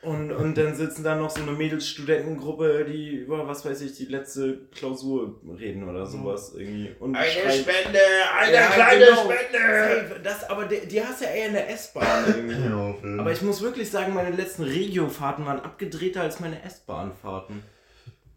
Und, 0.03 0.31
und 0.31 0.57
dann 0.57 0.75
sitzen 0.75 1.03
da 1.03 1.15
noch 1.15 1.29
so 1.29 1.41
eine 1.41 1.53
Mädelsstudentengruppe, 1.53 2.83
die 2.85 3.15
über, 3.15 3.47
was 3.47 3.63
weiß 3.65 3.81
ich, 3.81 3.95
die 3.95 4.05
letzte 4.05 4.67
Klausur 4.71 5.39
reden 5.57 5.87
oder 5.87 6.05
sowas 6.05 6.53
irgendwie. 6.57 6.93
Und 6.99 7.15
schreien- 7.15 7.61
Spende, 7.61 7.99
eine 8.37 8.53
Ja, 8.53 8.67
kleine 8.67 9.05
genau. 9.05 9.21
Spende. 9.31 10.19
Das, 10.21 10.43
aber 10.49 10.65
die, 10.65 10.85
die 10.87 11.01
hast 11.01 11.21
du 11.21 11.25
ja 11.25 11.31
eher 11.31 11.47
in 11.47 11.53
der 11.53 11.69
S-Bahn 11.69 12.25
irgendwie. 12.35 13.13
Ja. 13.13 13.19
Aber 13.21 13.31
ich 13.31 13.41
muss 13.41 13.61
wirklich 13.61 13.89
sagen, 13.89 14.13
meine 14.13 14.35
letzten 14.35 14.63
Regio-Fahrten 14.63 15.45
waren 15.45 15.61
abgedrehter 15.61 16.21
als 16.21 16.39
meine 16.41 16.61
S-Bahn-Fahrten. 16.63 17.63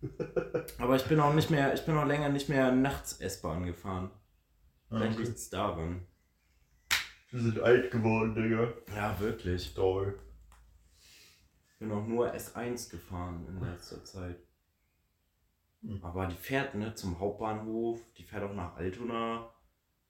Aber 0.78 0.94
ich 0.96 1.04
bin 1.04 1.18
auch 1.18 1.35
nicht 1.35 1.50
mehr, 1.50 1.75
ich 1.75 1.85
bin 1.85 1.96
auch 1.96 2.06
länger 2.06 2.28
nicht 2.28 2.49
mehr 2.49 2.70
nachts 2.70 3.14
S-Bahn 3.20 3.66
gefahren. 3.66 4.11
Vielleicht 4.88 5.14
okay. 5.14 5.23
liegt 5.25 5.37
es 5.38 5.50
daran. 5.50 6.02
Wir 7.32 7.40
sind 7.40 7.58
alt 7.61 7.90
geworden, 7.90 8.35
Digga. 8.35 8.68
Ja, 8.94 9.16
wirklich. 9.18 9.75
Toll. 9.75 10.16
Bin 11.78 11.92
auch 11.92 12.06
nur 12.06 12.33
S1 12.33 12.90
gefahren 12.90 13.47
in 13.49 13.61
letzter 13.61 14.02
Zeit. 14.04 14.38
Hm. 15.83 16.02
Aber 16.02 16.26
die 16.26 16.37
fährt 16.37 16.75
ne, 16.75 16.95
zum 16.95 17.18
Hauptbahnhof, 17.18 18.00
die 18.16 18.25
fährt 18.25 18.42
auch 18.45 18.54
nach 18.54 18.76
Altona. 18.76 19.52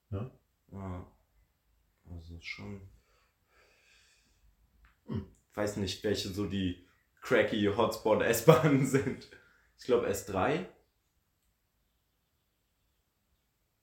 Ja. 0.09 0.31
Ja. 0.71 1.11
Also 2.09 2.39
schon. 2.41 2.89
Hm. 5.07 5.25
Ich 5.49 5.57
weiß 5.57 5.77
nicht, 5.77 6.03
welche 6.03 6.29
so 6.29 6.47
die 6.47 6.87
cracky 7.21 7.65
Hotspot 7.65 8.21
S-Bahnen 8.21 8.85
sind. 8.85 9.29
Ich 9.77 9.85
glaube 9.85 10.07
S3. 10.07 10.65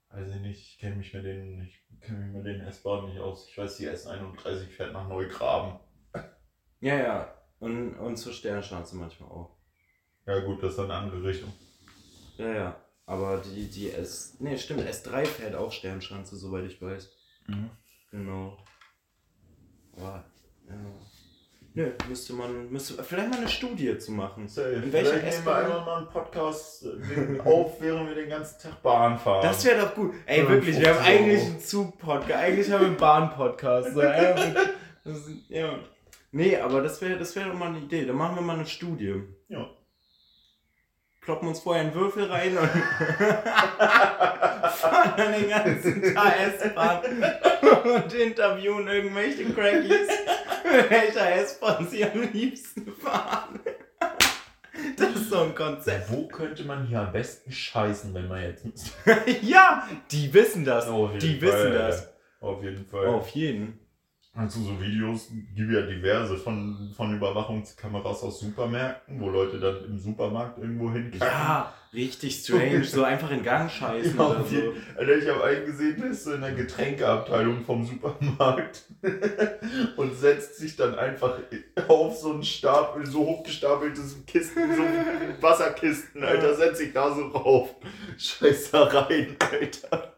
Weiß 0.09 0.31
ich 0.31 0.41
nicht, 0.41 0.61
ich 0.61 0.79
kenne 0.79 0.97
mich 0.97 1.12
mit 1.12 1.25
den, 1.25 1.61
ich 1.62 1.85
kenne 2.00 2.21
mich 2.21 2.35
mit 2.35 2.47
den 2.47 2.61
S-Bahnen 2.61 3.11
nicht 3.11 3.21
aus. 3.21 3.49
Ich 3.49 3.59
weiß, 3.59 3.76
die 3.76 3.88
S31 3.88 4.69
fährt 4.69 4.93
nach 4.93 5.09
Neugraben. 5.09 5.81
Ja, 6.81 6.97
ja. 6.97 7.44
Und, 7.64 7.94
und 7.94 8.16
zur 8.18 8.35
Sternschanze 8.35 8.94
manchmal 8.94 9.30
auch. 9.30 9.56
Ja 10.26 10.38
gut, 10.40 10.62
das 10.62 10.73
ist 10.73 10.78
dann 10.78 10.90
eine 10.90 11.00
andere 11.00 11.25
Richtung. 11.25 11.50
Ja, 12.37 12.52
ja. 12.52 12.76
Aber 13.06 13.38
die, 13.38 13.71
die 13.71 13.90
S. 13.90 14.37
Nee, 14.38 14.59
stimmt, 14.59 14.83
S3 14.83 15.25
fährt 15.25 15.54
auch 15.54 15.73
Sternschanze, 15.73 16.37
soweit 16.37 16.64
ich 16.66 16.83
weiß. 16.83 17.11
Genau. 18.11 18.59
Aber, 19.97 20.25
ja. 20.68 20.75
Nö, 21.73 21.90
müsste 22.06 22.35
man, 22.35 22.71
müsste 22.71 23.02
vielleicht 23.02 23.30
mal 23.30 23.38
eine 23.38 23.49
Studie 23.49 23.97
zu 23.97 24.12
machen. 24.12 24.47
Safe. 24.47 24.68
In 24.68 24.92
welcher 24.92 25.14
Vielleicht 25.14 25.38
nehmen 25.38 25.47
wir 25.47 25.56
einfach 25.56 25.87
mal 25.87 25.99
einen 25.99 26.09
Podcast 26.09 26.87
auf, 27.44 27.80
während 27.80 28.09
wir 28.09 28.14
den 28.14 28.28
ganzen 28.28 28.61
Tag 28.61 28.83
Bahn 28.83 29.18
fahren. 29.18 29.42
Das 29.42 29.64
wäre 29.64 29.80
doch 29.80 29.94
gut. 29.94 30.12
Ey, 30.26 30.47
wirklich, 30.47 30.78
wir 30.78 30.94
haben 30.94 31.02
50 31.02 31.09
Euro. 31.09 31.25
eigentlich 31.25 31.42
einen 31.42 31.61
Zug-Podcast, 31.61 32.38
eigentlich 32.38 32.71
haben 32.71 32.80
wir 32.80 32.87
einen 32.88 32.97
Bahn-Podcast. 32.99 33.94
So, 33.94 34.02
ja. 35.49 35.78
Nee, 36.35 36.57
aber 36.57 36.83
das 36.83 37.00
wäre 37.00 37.17
das 37.17 37.37
wär 37.37 37.47
doch 37.47 37.55
mal 37.55 37.69
eine 37.69 37.79
Idee. 37.79 38.05
Dann 38.05 38.17
machen 38.17 38.35
wir 38.35 38.43
mal 38.43 38.57
eine 38.57 38.67
Studie. 38.67 39.23
Ja. 39.49 39.71
Kloppen 41.21 41.47
uns 41.47 41.61
vorher 41.61 41.85
einen 41.85 41.95
Würfel 41.95 42.25
rein 42.25 42.59
und 42.59 42.69
fahren 44.69 45.12
dann 45.17 45.33
den 45.33 45.49
ganzen 45.49 46.12
Tag 46.12 46.35
S-Bahn 46.41 47.03
und 47.85 48.12
interviewen 48.12 48.88
irgendwelche 48.88 49.45
Crackies, 49.45 50.09
welcher 50.88 51.37
S-Bahn 51.37 51.87
sie 51.88 52.05
am 52.05 52.23
liebsten 52.33 52.93
fahren. 52.97 53.61
Das 54.97 55.14
ist 55.14 55.31
so 55.31 55.38
ein 55.38 55.55
Konzept. 55.55 56.11
Wo 56.11 56.26
könnte 56.26 56.64
man 56.64 56.85
hier 56.85 57.03
am 57.03 57.12
besten 57.12 57.53
scheißen, 57.53 58.12
wenn 58.12 58.26
man 58.26 58.43
jetzt? 58.43 58.75
Ja, 59.41 59.88
die 60.11 60.35
wissen 60.35 60.64
das. 60.64 60.88
Jeden 60.88 61.19
Die 61.21 61.38
Fall, 61.38 61.53
wissen 61.53 61.73
ja. 61.75 61.79
das. 61.79 62.12
Auf 62.41 62.61
jeden 62.61 62.87
Fall. 62.87 63.07
Auf 63.07 63.29
jeden. 63.31 63.84
Also 64.37 64.61
so 64.62 64.81
Videos 64.81 65.29
gibt 65.55 65.71
ja 65.71 65.83
diverse 65.83 66.37
von, 66.37 66.93
von 66.97 67.14
Überwachungskameras 67.17 68.25
aus 68.25 68.41
Supermärkten, 68.41 69.21
wo 69.21 69.31
Leute 69.31 69.61
dann 69.61 69.85
im 69.85 69.97
Supermarkt 69.97 70.59
irgendwo 70.59 70.91
hinkacken. 70.91 71.21
Ja, 71.21 71.73
richtig 71.93 72.35
strange. 72.43 72.83
So 72.83 73.05
einfach 73.05 73.31
in 73.31 73.45
Gang 73.45 73.71
scheißen 73.71 74.19
Ja, 74.19 74.26
oder 74.26 74.45
so. 74.45 74.57
Alter, 74.99 75.17
ich 75.19 75.29
habe 75.29 75.45
einen 75.45 75.67
gesehen, 75.67 76.00
der 76.00 76.11
ist 76.11 76.25
so 76.25 76.33
in 76.33 76.41
der 76.41 76.50
Getränkeabteilung 76.50 77.64
vom 77.64 77.85
Supermarkt 77.87 78.83
und 79.97 80.17
setzt 80.17 80.57
sich 80.57 80.75
dann 80.75 80.97
einfach 80.97 81.38
auf 81.87 82.17
so 82.19 82.33
einen 82.33 82.43
Stapel, 82.43 83.07
so 83.07 83.21
hochgestapelte 83.21 84.00
Kisten, 84.26 84.75
so 84.75 84.83
Wasserkisten, 85.43 86.25
Alter, 86.25 86.57
setzt 86.57 86.79
sich 86.79 86.93
da 86.93 87.14
so 87.14 87.29
rauf. 87.29 87.76
Scheiß 88.19 88.73
da 88.73 88.83
rein, 88.83 89.37
Alter. 89.38 90.13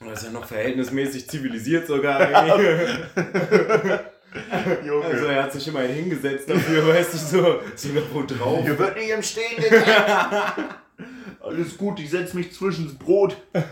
Das 0.00 0.20
ist 0.20 0.26
ja 0.26 0.30
noch 0.32 0.44
verhältnismäßig 0.46 1.28
zivilisiert 1.28 1.86
sogar. 1.86 2.20
irgendwie. 2.58 3.18
Junge. 4.86 5.04
Also 5.06 5.26
er 5.26 5.42
hat 5.44 5.52
sich 5.52 5.66
immerhin 5.68 5.94
hingesetzt 5.94 6.48
dafür, 6.48 6.86
weißt 6.88 7.14
du, 7.14 7.18
so, 7.18 7.60
so 7.74 7.88
noch 7.88 8.14
wo 8.14 8.22
drauf. 8.22 8.62
Hier 8.62 8.78
wird 8.78 8.96
nicht 8.96 9.10
im 9.10 9.22
Stehen 9.22 9.56
gegessen. 9.56 9.84
Alles 11.40 11.76
gut, 11.78 11.98
ich 12.00 12.10
setz 12.10 12.34
mich 12.34 12.52
zwischen 12.52 12.86
das 12.86 12.94
Brot. 12.96 13.36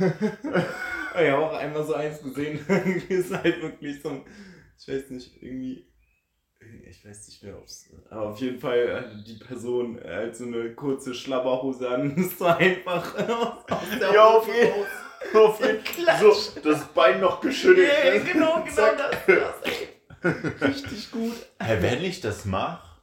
Ich 1.18 1.30
habe 1.30 1.46
auch 1.46 1.56
einmal 1.56 1.82
so 1.82 1.94
eins 1.94 2.20
gesehen. 2.22 2.58
ist 3.08 3.32
halt 3.32 3.62
wirklich 3.62 4.02
so 4.02 4.10
ein, 4.10 4.20
ich 4.78 4.86
weiß 4.86 5.08
nicht, 5.08 5.42
irgendwie, 5.42 5.86
ich 6.86 7.02
weiß 7.06 7.28
nicht 7.28 7.42
mehr, 7.42 7.56
ob's, 7.56 7.88
aber 8.10 8.28
auf 8.32 8.38
jeden 8.38 8.60
Fall 8.60 8.94
hatte 8.94 9.24
die 9.26 9.38
Person 9.42 9.98
halt 10.04 10.36
so 10.36 10.44
eine 10.44 10.74
kurze 10.74 11.14
Schlabberhose 11.14 11.88
an, 11.88 12.14
ist 12.16 12.38
so 12.38 12.44
einfach 12.44 13.14
aus, 13.16 13.64
der 13.98 14.12
Ja, 14.12 14.24
auf 14.26 14.46
jeden- 14.46 14.72
raus. 14.72 14.86
Auf 15.34 15.60
jeden 15.60 15.82
so, 16.20 16.60
das 16.60 16.86
Bein 16.88 17.20
noch 17.20 17.40
geschüttelt. 17.40 17.90
Ja, 18.04 18.14
ne? 18.14 18.20
genau, 18.20 18.62
genau 18.62 18.74
Zack. 18.74 18.98
das, 18.98 19.26
das, 19.26 19.62
ey. 19.62 19.96
Richtig 20.60 21.10
gut. 21.10 21.34
Hä, 21.60 21.78
wenn 21.80 22.02
ich 22.04 22.20
das 22.20 22.44
mache? 22.44 23.00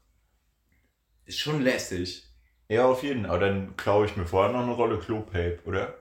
Ist 1.26 1.40
schon 1.40 1.62
lässig. 1.62 2.28
Ja, 2.68 2.86
auf 2.86 3.04
jeden 3.04 3.24
Fall. 3.24 3.32
Aber 3.32 3.46
dann 3.46 3.76
klaue 3.78 4.06
ich 4.06 4.18
mir 4.18 4.26
vorher 4.26 4.52
noch 4.52 4.64
eine 4.64 4.74
Rolle 4.74 5.00
Klopape, 5.00 5.60
oder? 5.66 5.96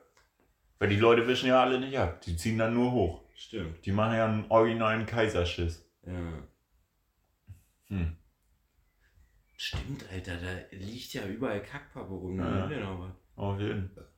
Weil 0.79 0.89
die 0.89 0.97
Leute 0.97 1.27
wischen 1.29 1.49
ja 1.49 1.63
alle 1.63 1.79
nicht 1.79 1.97
ab. 1.99 2.21
Die 2.23 2.37
ziehen 2.37 2.59
dann 2.59 2.75
nur 2.75 2.93
hoch. 2.93 3.23
Stimmt. 3.35 3.85
Die 3.85 3.93
machen 3.93 4.17
ja 4.17 4.25
einen 4.25 4.51
originalen 4.51 5.07
Kaiserschiss. 5.07 5.89
Ja. 6.07 6.43
Hm. 7.89 8.17
Stimmt, 9.57 10.05
Alter, 10.11 10.37
da 10.37 10.77
liegt 10.77 11.15
ja 11.15 11.25
überall 11.27 11.63
Kackpappe 11.63 12.13
rum. 12.13 12.39
Ja. 12.39 13.15
Auf 13.37 13.61
jeden 13.61 13.91
Fall. 13.91 14.09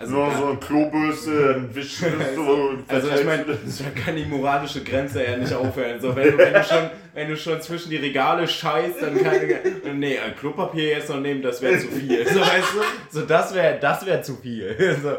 Also, 0.00 0.14
Nur 0.14 0.32
so 0.32 0.46
eine 0.46 0.58
Klobürste, 0.58 1.56
ein 1.56 1.74
Wischen, 1.74 2.12
so. 2.36 2.70
Also 2.86 3.10
ich 3.10 3.24
meine, 3.24 3.44
da 3.44 4.00
kann 4.00 4.14
die 4.14 4.26
moralische 4.26 4.84
Grenze 4.84 5.24
ja 5.24 5.36
nicht 5.36 5.52
aufhören. 5.52 6.00
So, 6.00 6.14
wenn, 6.14 6.30
du, 6.30 6.38
wenn, 6.38 6.54
du 6.54 6.62
schon, 6.62 6.90
wenn 7.14 7.28
du 7.28 7.36
schon 7.36 7.60
zwischen 7.60 7.90
die 7.90 7.96
Regale 7.96 8.46
scheißt, 8.46 9.02
dann 9.02 9.20
kann 9.20 9.98
Nee, 9.98 10.20
ein 10.20 10.36
Klopapier 10.36 10.90
jetzt 10.90 11.08
noch 11.08 11.18
nehmen, 11.18 11.42
das 11.42 11.60
wäre 11.60 11.80
zu 11.80 11.88
viel. 11.88 12.24
So, 12.28 12.40
weißt 12.40 12.74
du? 12.74 12.78
So, 13.10 13.26
das 13.26 13.52
wäre 13.52 13.80
das 13.80 14.06
wär 14.06 14.22
zu 14.22 14.36
viel. 14.36 14.96
So. 15.02 15.16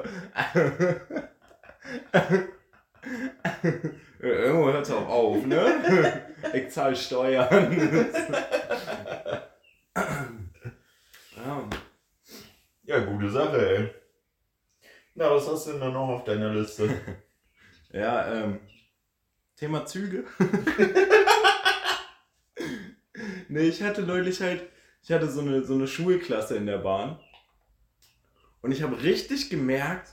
Irgendwo 4.21 4.71
hört 4.71 4.86
es 4.86 4.91
auch 4.91 5.07
auf, 5.07 5.45
ne? 5.45 6.21
Ich 6.53 6.69
zahle 6.69 6.95
Steuern. 6.95 8.07
ja. 11.36 11.69
Ja, 12.83 13.00
gute 13.00 13.29
Sache, 13.29 13.77
ey. 13.77 13.89
Na, 15.20 15.36
was 15.36 15.50
hast 15.50 15.68
du 15.68 15.72
denn 15.72 15.82
da 15.82 15.90
noch 15.90 16.08
auf 16.08 16.24
deiner 16.24 16.54
Liste? 16.54 16.90
Ja, 17.92 18.32
ähm, 18.32 18.60
Thema 19.58 19.84
Züge. 19.84 20.24
nee, 23.50 23.64
ich 23.64 23.82
hatte 23.82 24.04
neulich 24.04 24.42
halt, 24.42 24.70
ich 25.02 25.12
hatte 25.12 25.28
so 25.28 25.42
eine, 25.42 25.66
so 25.66 25.74
eine 25.74 25.88
Schulklasse 25.88 26.56
in 26.56 26.68
der 26.68 26.78
Bahn. 26.78 27.20
Und 28.62 28.72
ich 28.72 28.84
habe 28.84 29.02
richtig 29.02 29.50
gemerkt, 29.50 30.10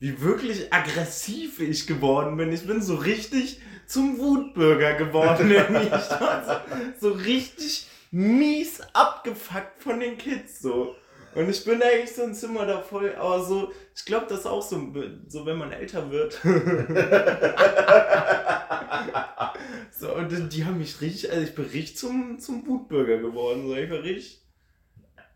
wie 0.00 0.20
wirklich 0.20 0.72
aggressiv 0.72 1.60
ich 1.60 1.86
geworden 1.86 2.36
bin. 2.36 2.52
Ich 2.52 2.66
bin 2.66 2.82
so 2.82 2.96
richtig 2.96 3.60
zum 3.86 4.18
Wutbürger 4.18 4.94
geworden. 4.94 5.52
Ich 5.52 6.98
so, 6.98 6.98
so 6.98 7.12
richtig 7.12 7.86
mies 8.10 8.80
abgefuckt 8.92 9.80
von 9.80 10.00
den 10.00 10.18
Kids 10.18 10.60
so. 10.60 10.96
Und 11.34 11.48
ich 11.48 11.64
bin 11.64 11.80
eigentlich 11.82 12.12
so 12.12 12.24
ein 12.24 12.34
Zimmer 12.34 12.66
da 12.66 12.80
voll, 12.80 13.14
aber 13.16 13.42
so, 13.44 13.72
ich 13.94 14.04
glaube, 14.04 14.26
das 14.28 14.40
ist 14.40 14.46
auch 14.46 14.62
so, 14.62 14.92
so, 15.28 15.46
wenn 15.46 15.58
man 15.58 15.70
älter 15.72 16.10
wird. 16.10 16.40
so, 19.92 20.12
und 20.14 20.52
die- 20.52 20.64
haben 20.64 20.78
mich 20.78 21.00
richtig, 21.00 21.30
also 21.30 21.42
ich 21.42 21.54
bin 21.54 21.66
richtig 21.66 21.96
zum, 21.96 22.38
zum 22.40 22.66
Wutbürger 22.66 23.18
geworden. 23.18 23.68
So, 23.68 23.76
ich 23.76 23.90
war 23.90 24.02
richtig 24.02 24.40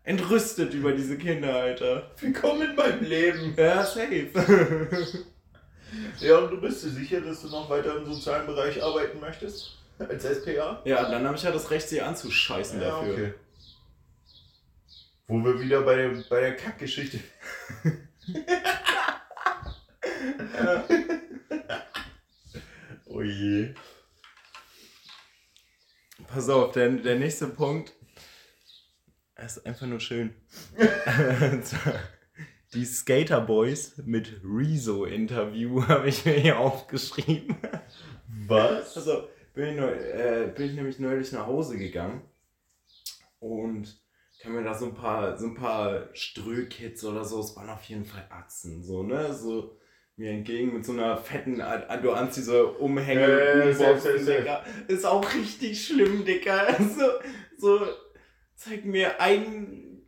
entrüstet 0.03 0.73
über 0.73 0.91
diese 0.91 1.17
Kinder, 1.17 1.55
Alter. 1.55 2.11
Willkommen 2.19 2.69
in 2.69 2.75
meinem 2.75 3.03
Leben. 3.03 3.53
Ja, 3.57 3.83
safe. 3.83 4.27
Ja, 6.19 6.39
und 6.39 6.51
du 6.51 6.59
bist 6.59 6.83
dir 6.83 6.89
sicher, 6.89 7.21
dass 7.21 7.41
du 7.41 7.47
noch 7.47 7.69
weiter 7.69 7.95
im 7.95 8.05
sozialen 8.05 8.45
Bereich 8.47 8.83
arbeiten 8.83 9.19
möchtest? 9.21 9.77
Als 9.97 10.25
SPA? 10.25 10.81
ja, 10.83 11.09
dann 11.09 11.25
habe 11.25 11.37
ich 11.37 11.43
ja 11.43 11.51
das 11.51 11.71
Recht, 11.71 11.87
sie 11.87 12.01
anzuscheißen 12.01 12.81
dafür. 12.81 13.33
Wo 15.27 15.43
wir 15.43 15.59
wieder 15.59 15.81
bei, 15.81 15.95
der- 15.95 16.23
bei 16.29 16.39
der 16.41 16.55
Kackgeschichte. 16.55 17.19
oh 23.05 23.21
je. 23.21 23.73
Pass 26.27 26.49
auf, 26.49 26.71
der, 26.73 26.89
der 26.89 27.17
nächste 27.17 27.47
Punkt 27.47 27.93
ist 29.43 29.65
einfach 29.65 29.87
nur 29.87 29.99
schön. 29.99 30.33
Die 32.73 32.85
Skater 32.85 33.41
Boys 33.41 33.97
mit 34.05 34.41
Rezo-Interview 34.43 35.83
habe 35.87 36.09
ich 36.09 36.25
mir 36.25 36.33
hier 36.33 36.59
aufgeschrieben. 36.59 37.55
Was? 38.47 38.97
Also 38.97 39.29
bin 39.53 39.69
ich, 39.69 39.75
neu, 39.77 39.91
äh, 39.91 40.51
bin 40.53 40.69
ich 40.69 40.75
nämlich 40.75 40.99
neulich 40.99 41.31
nach 41.31 41.45
Hause 41.47 41.77
gegangen 41.77 42.21
und 43.39 43.97
kann 44.45 44.53
mir 44.53 44.63
da 44.63 44.75
so 44.75 44.85
ein 44.85 44.93
paar, 44.93 45.35
so 45.37 45.47
ein 45.47 45.55
paar 45.55 46.09
Strökids 46.13 47.03
oder 47.03 47.25
so, 47.25 47.39
es 47.39 47.55
waren 47.55 47.69
auf 47.69 47.83
jeden 47.85 48.05
Fall 48.05 48.27
Atzen, 48.29 48.83
so, 48.83 49.01
ne? 49.01 49.33
So, 49.33 49.75
mir 50.17 50.31
entgegen 50.31 50.71
mit 50.71 50.85
so 50.85 50.91
einer 50.91 51.17
fetten, 51.17 51.57
du 51.57 52.11
anziehst 52.11 52.47
diese 52.47 52.67
Umhänge, 52.67 53.27
Boombox, 53.27 54.03
safe, 54.03 54.19
safe, 54.19 54.43
safe. 54.43 54.63
Ist 54.87 55.05
auch 55.05 55.33
richtig 55.33 55.83
schlimm, 55.83 56.23
Dicker. 56.25 56.67
Also, 56.67 57.09
so, 57.57 57.87
zeig 58.55 58.85
mir 58.85 59.19
ein 59.19 60.03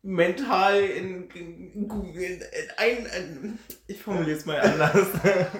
mental 0.00 0.80
in, 0.80 1.28
in, 1.30 1.70
in 2.14 2.42
ein, 2.78 3.06
ein, 3.06 3.58
ich 3.86 4.02
formuliere 4.02 4.38
es 4.38 4.46
mal 4.46 4.58
anders. 4.58 5.06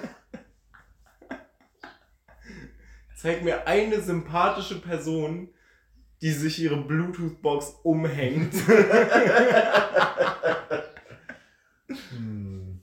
zeig 3.14 3.44
mir 3.44 3.66
eine 3.66 4.00
sympathische 4.00 4.80
Person, 4.80 5.50
die 6.22 6.30
sich 6.30 6.62
ihre 6.62 6.76
Bluetooth-Box 6.76 7.80
umhängt. 7.82 8.54
Hm. 12.10 12.80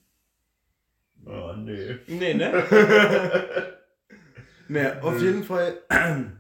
Oh, 1.26 1.54
nee. 1.56 2.00
Nee, 2.08 2.34
ne? 2.34 2.64
ne, 4.68 5.02
auf 5.02 5.22
jeden 5.22 5.44
Fall 5.44 5.82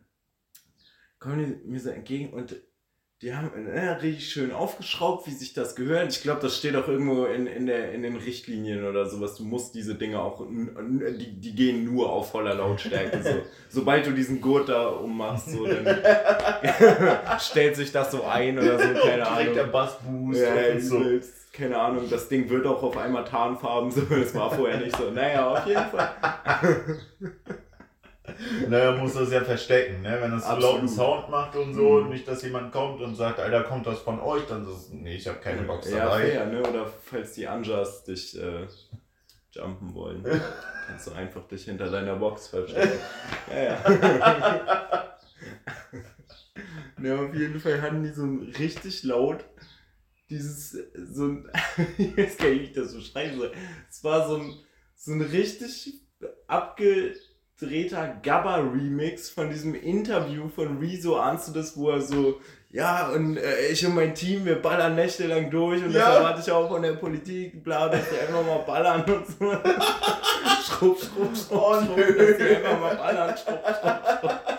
kommen 1.19 1.61
die 1.63 1.67
mir 1.67 1.79
so 1.79 1.89
entgegen 1.89 2.33
und 2.33 2.55
die 3.21 3.35
haben 3.35 3.65
ne, 3.65 4.01
richtig 4.01 4.31
schön 4.31 4.53
aufgeschraubt, 4.53 5.27
wie 5.27 5.31
sich 5.31 5.53
das 5.53 5.75
gehört. 5.75 6.09
Ich 6.13 6.21
glaube, 6.21 6.39
das 6.41 6.57
steht 6.57 6.77
auch 6.77 6.87
irgendwo 6.87 7.25
in, 7.25 7.47
in, 7.47 7.65
der, 7.65 7.91
in 7.91 8.01
den 8.01 8.15
Richtlinien 8.15 8.85
oder 8.85 9.05
sowas. 9.07 9.35
Du 9.35 9.43
musst 9.43 9.75
diese 9.75 9.95
Dinge 9.95 10.21
auch, 10.21 10.47
die, 10.47 11.33
die 11.33 11.53
gehen 11.53 11.83
nur 11.83 12.09
auf 12.09 12.31
voller 12.31 12.55
Lautstärke. 12.55 13.21
So. 13.21 13.41
Sobald 13.69 14.07
du 14.07 14.11
diesen 14.11 14.39
Gurt 14.39 14.69
da 14.69 14.87
ummachst, 14.87 15.51
so, 15.51 15.65
dann 15.65 15.85
stellt 17.39 17.75
sich 17.75 17.91
das 17.91 18.11
so 18.11 18.23
ein 18.23 18.57
oder 18.57 18.79
so, 18.79 18.85
keine 18.85 19.23
Direkt 19.23 19.55
der 19.55 19.63
Ahnung. 19.63 19.71
Bassboost 19.73 20.39
Ja, 20.41 20.71
und 20.73 20.81
so. 20.81 21.03
Keine 21.51 21.77
Ahnung, 21.77 22.09
das 22.09 22.29
Ding 22.29 22.49
wird 22.49 22.65
auch 22.65 22.81
auf 22.81 22.95
einmal 22.95 23.25
tarnfarben, 23.25 23.91
so, 23.91 24.01
das 24.01 24.33
war 24.33 24.49
vorher 24.49 24.79
nicht 24.79 24.95
so. 24.95 25.11
Naja, 25.11 25.49
auf 25.49 25.65
jeden 25.65 25.83
Fall. 25.89 26.15
Naja, 28.67 28.91
muss 28.95 29.13
das 29.13 29.31
ja 29.31 29.43
verstecken, 29.43 30.01
ne? 30.01 30.17
Wenn 30.21 30.31
das 30.31 30.47
so 30.47 30.55
lauten 30.55 30.87
Sound 30.87 31.29
macht 31.29 31.55
und 31.55 31.73
so, 31.73 32.01
Mhm. 32.01 32.09
nicht, 32.09 32.27
dass 32.27 32.41
jemand 32.41 32.71
kommt 32.71 33.01
und 33.01 33.15
sagt, 33.15 33.39
Alter, 33.39 33.63
kommt 33.63 33.85
das 33.85 33.99
von 33.99 34.19
euch, 34.19 34.43
dann 34.47 34.63
ist 34.63 34.69
es, 34.69 34.89
nee, 34.91 35.15
ich 35.15 35.27
habe 35.27 35.39
keine 35.39 35.63
Box 35.63 35.91
ja, 35.91 36.05
dabei. 36.05 36.21
fair, 36.21 36.45
ne? 36.45 36.61
Oder 36.61 36.85
falls 36.87 37.33
die 37.33 37.47
Anjas 37.47 38.03
dich 38.05 38.39
äh, 38.41 38.67
jumpen 39.51 39.93
wollen, 39.93 40.23
kannst 40.87 41.07
du 41.07 41.11
einfach 41.11 41.47
dich 41.47 41.65
hinter 41.65 41.89
deiner 41.89 42.15
Box 42.15 42.47
verstecken. 42.47 42.99
ja, 43.51 43.63
ja. 43.63 45.17
ne, 46.97 47.19
auf 47.19 47.33
jeden 47.33 47.59
Fall 47.59 47.81
hatten 47.81 48.03
die 48.03 48.11
so 48.11 48.23
ein 48.23 48.53
richtig 48.57 49.03
laut 49.03 49.43
dieses, 50.29 50.77
so 50.93 51.23
ein, 51.25 51.49
ich 51.97 52.15
weiß 52.15 52.37
gar 52.37 52.49
nicht, 52.49 52.59
wie 52.59 52.63
ich 52.65 52.73
das 52.73 52.93
beschreiben 52.93 53.37
soll. 53.37 53.51
Es 53.89 54.03
war 54.03 54.27
so 54.27 54.37
ein, 54.37 54.53
so 54.95 55.13
ein 55.13 55.21
richtig 55.21 55.93
abgedrehter 57.59 58.15
Gabba-Remix 58.23 59.29
von 59.29 59.49
diesem 59.49 59.75
Interview 59.75 60.47
von 60.47 60.79
Rezo, 60.79 61.17
ahnst 61.17 61.49
du 61.49 61.51
das, 61.53 61.75
wo 61.77 61.89
er 61.89 62.01
so, 62.01 62.39
ja, 62.71 63.09
und 63.09 63.37
äh, 63.37 63.67
ich 63.71 63.85
und 63.85 63.95
mein 63.95 64.13
Team, 64.15 64.45
wir 64.45 64.61
ballern 64.61 64.95
nächtelang 64.95 65.49
durch 65.49 65.83
und 65.83 65.91
Ja. 65.91 66.05
das 66.07 66.15
erwarte 66.17 66.41
ich 66.45 66.51
auch 66.51 66.69
von 66.69 66.81
der 66.81 66.93
Politik, 66.93 67.61
bla, 67.63 67.89
dass 67.89 68.01
die 68.09 68.17
einfach 68.19 68.45
mal 68.45 68.59
ballern 68.59 69.03
und 69.03 69.27
so. 69.27 69.51
schrupp, 70.65 70.99
schrupp, 70.99 71.35
schrupp, 71.35 71.51
Oh, 71.51 71.75
schrupp, 71.83 72.17
dass 72.17 72.37
die 72.37 72.55
einfach 72.55 72.79
mal 72.79 72.95
ballern, 72.95 73.35
schrupp, 73.37 73.59
schrupp, 73.65 74.19
schrupp. 74.21 74.58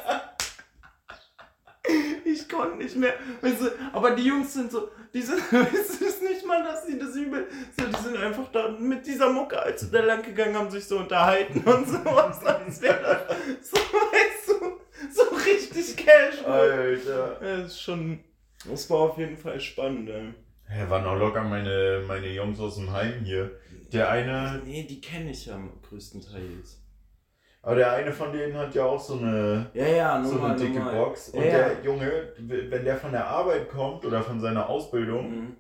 Ich 2.61 2.69
konnte 2.69 2.85
nicht 2.85 2.97
mehr. 2.97 3.15
Weißt 3.41 3.61
du, 3.63 3.71
aber 3.93 4.11
die 4.13 4.25
Jungs 4.25 4.53
sind 4.53 4.71
so, 4.71 4.91
die 5.15 5.23
sind, 5.23 5.41
es 5.73 6.01
ist 6.01 6.23
nicht 6.23 6.45
mal, 6.47 6.63
dass 6.63 6.87
sie 6.87 6.99
das 6.99 7.17
übel, 7.17 7.47
so, 7.79 7.87
die 7.87 8.03
sind 8.03 8.17
einfach 8.17 8.51
da 8.53 8.69
mit 8.79 9.07
dieser 9.07 9.31
Mucke, 9.33 9.61
als 9.61 9.81
sie 9.81 9.91
da 9.91 10.01
lang 10.01 10.23
gegangen 10.23 10.55
haben, 10.55 10.71
sich 10.71 10.85
so 10.85 10.99
unterhalten 10.99 11.61
und 11.65 11.89
sowas, 11.89 12.45
als 12.45 12.83
wäre 12.83 13.01
das 13.29 13.71
so, 13.71 13.77
weißt 13.77 14.49
du, 14.49 14.81
so 15.11 15.23
richtig 15.37 15.97
casual. 15.97 16.71
Alter. 16.71 17.39
Ja, 17.43 17.65
ist 17.65 17.81
schon, 17.81 18.21
das 18.69 18.91
war 18.91 18.99
auf 18.99 19.19
jeden 19.19 19.37
Fall 19.37 19.59
spannend, 19.61 20.11
ey. 20.11 20.35
Ja, 20.69 20.89
waren 20.89 21.07
auch 21.07 21.19
locker 21.19 21.43
meine, 21.43 22.05
meine 22.07 22.29
Jungs 22.29 22.61
aus 22.61 22.77
dem 22.77 22.93
Heim 22.93 23.25
hier. 23.25 23.51
Der 23.93 24.09
eine, 24.11 24.61
Nee, 24.65 24.87
die 24.89 25.01
kenne 25.01 25.31
ich 25.31 25.47
ja 25.47 25.59
größtenteils. 25.89 26.81
Aber 27.63 27.75
der 27.77 27.93
eine 27.93 28.13
von 28.13 28.33
denen 28.33 28.57
hat 28.57 28.75
ja 28.75 28.85
auch 28.85 29.01
so 29.01 29.19
eine, 29.19 29.71
Ja, 29.75 29.87
ja, 29.87 30.25
so 30.25 30.35
normal, 30.35 30.51
eine 30.53 30.61
dicke. 30.61 30.81
Box. 30.81 31.29
Und 31.31 31.43
ja. 31.45 31.51
der 31.51 31.73
Junge, 31.85 32.33
wenn 32.39 32.85
der 32.85 32.97
von 32.97 33.13
der 33.13 33.27
Arbeit 33.27 33.69
kommt 33.69 34.05
oder 34.05 34.23
von 34.23 34.41
seiner 34.41 34.69
Ausbildung, 34.69 35.31
Mhm. 35.31 35.57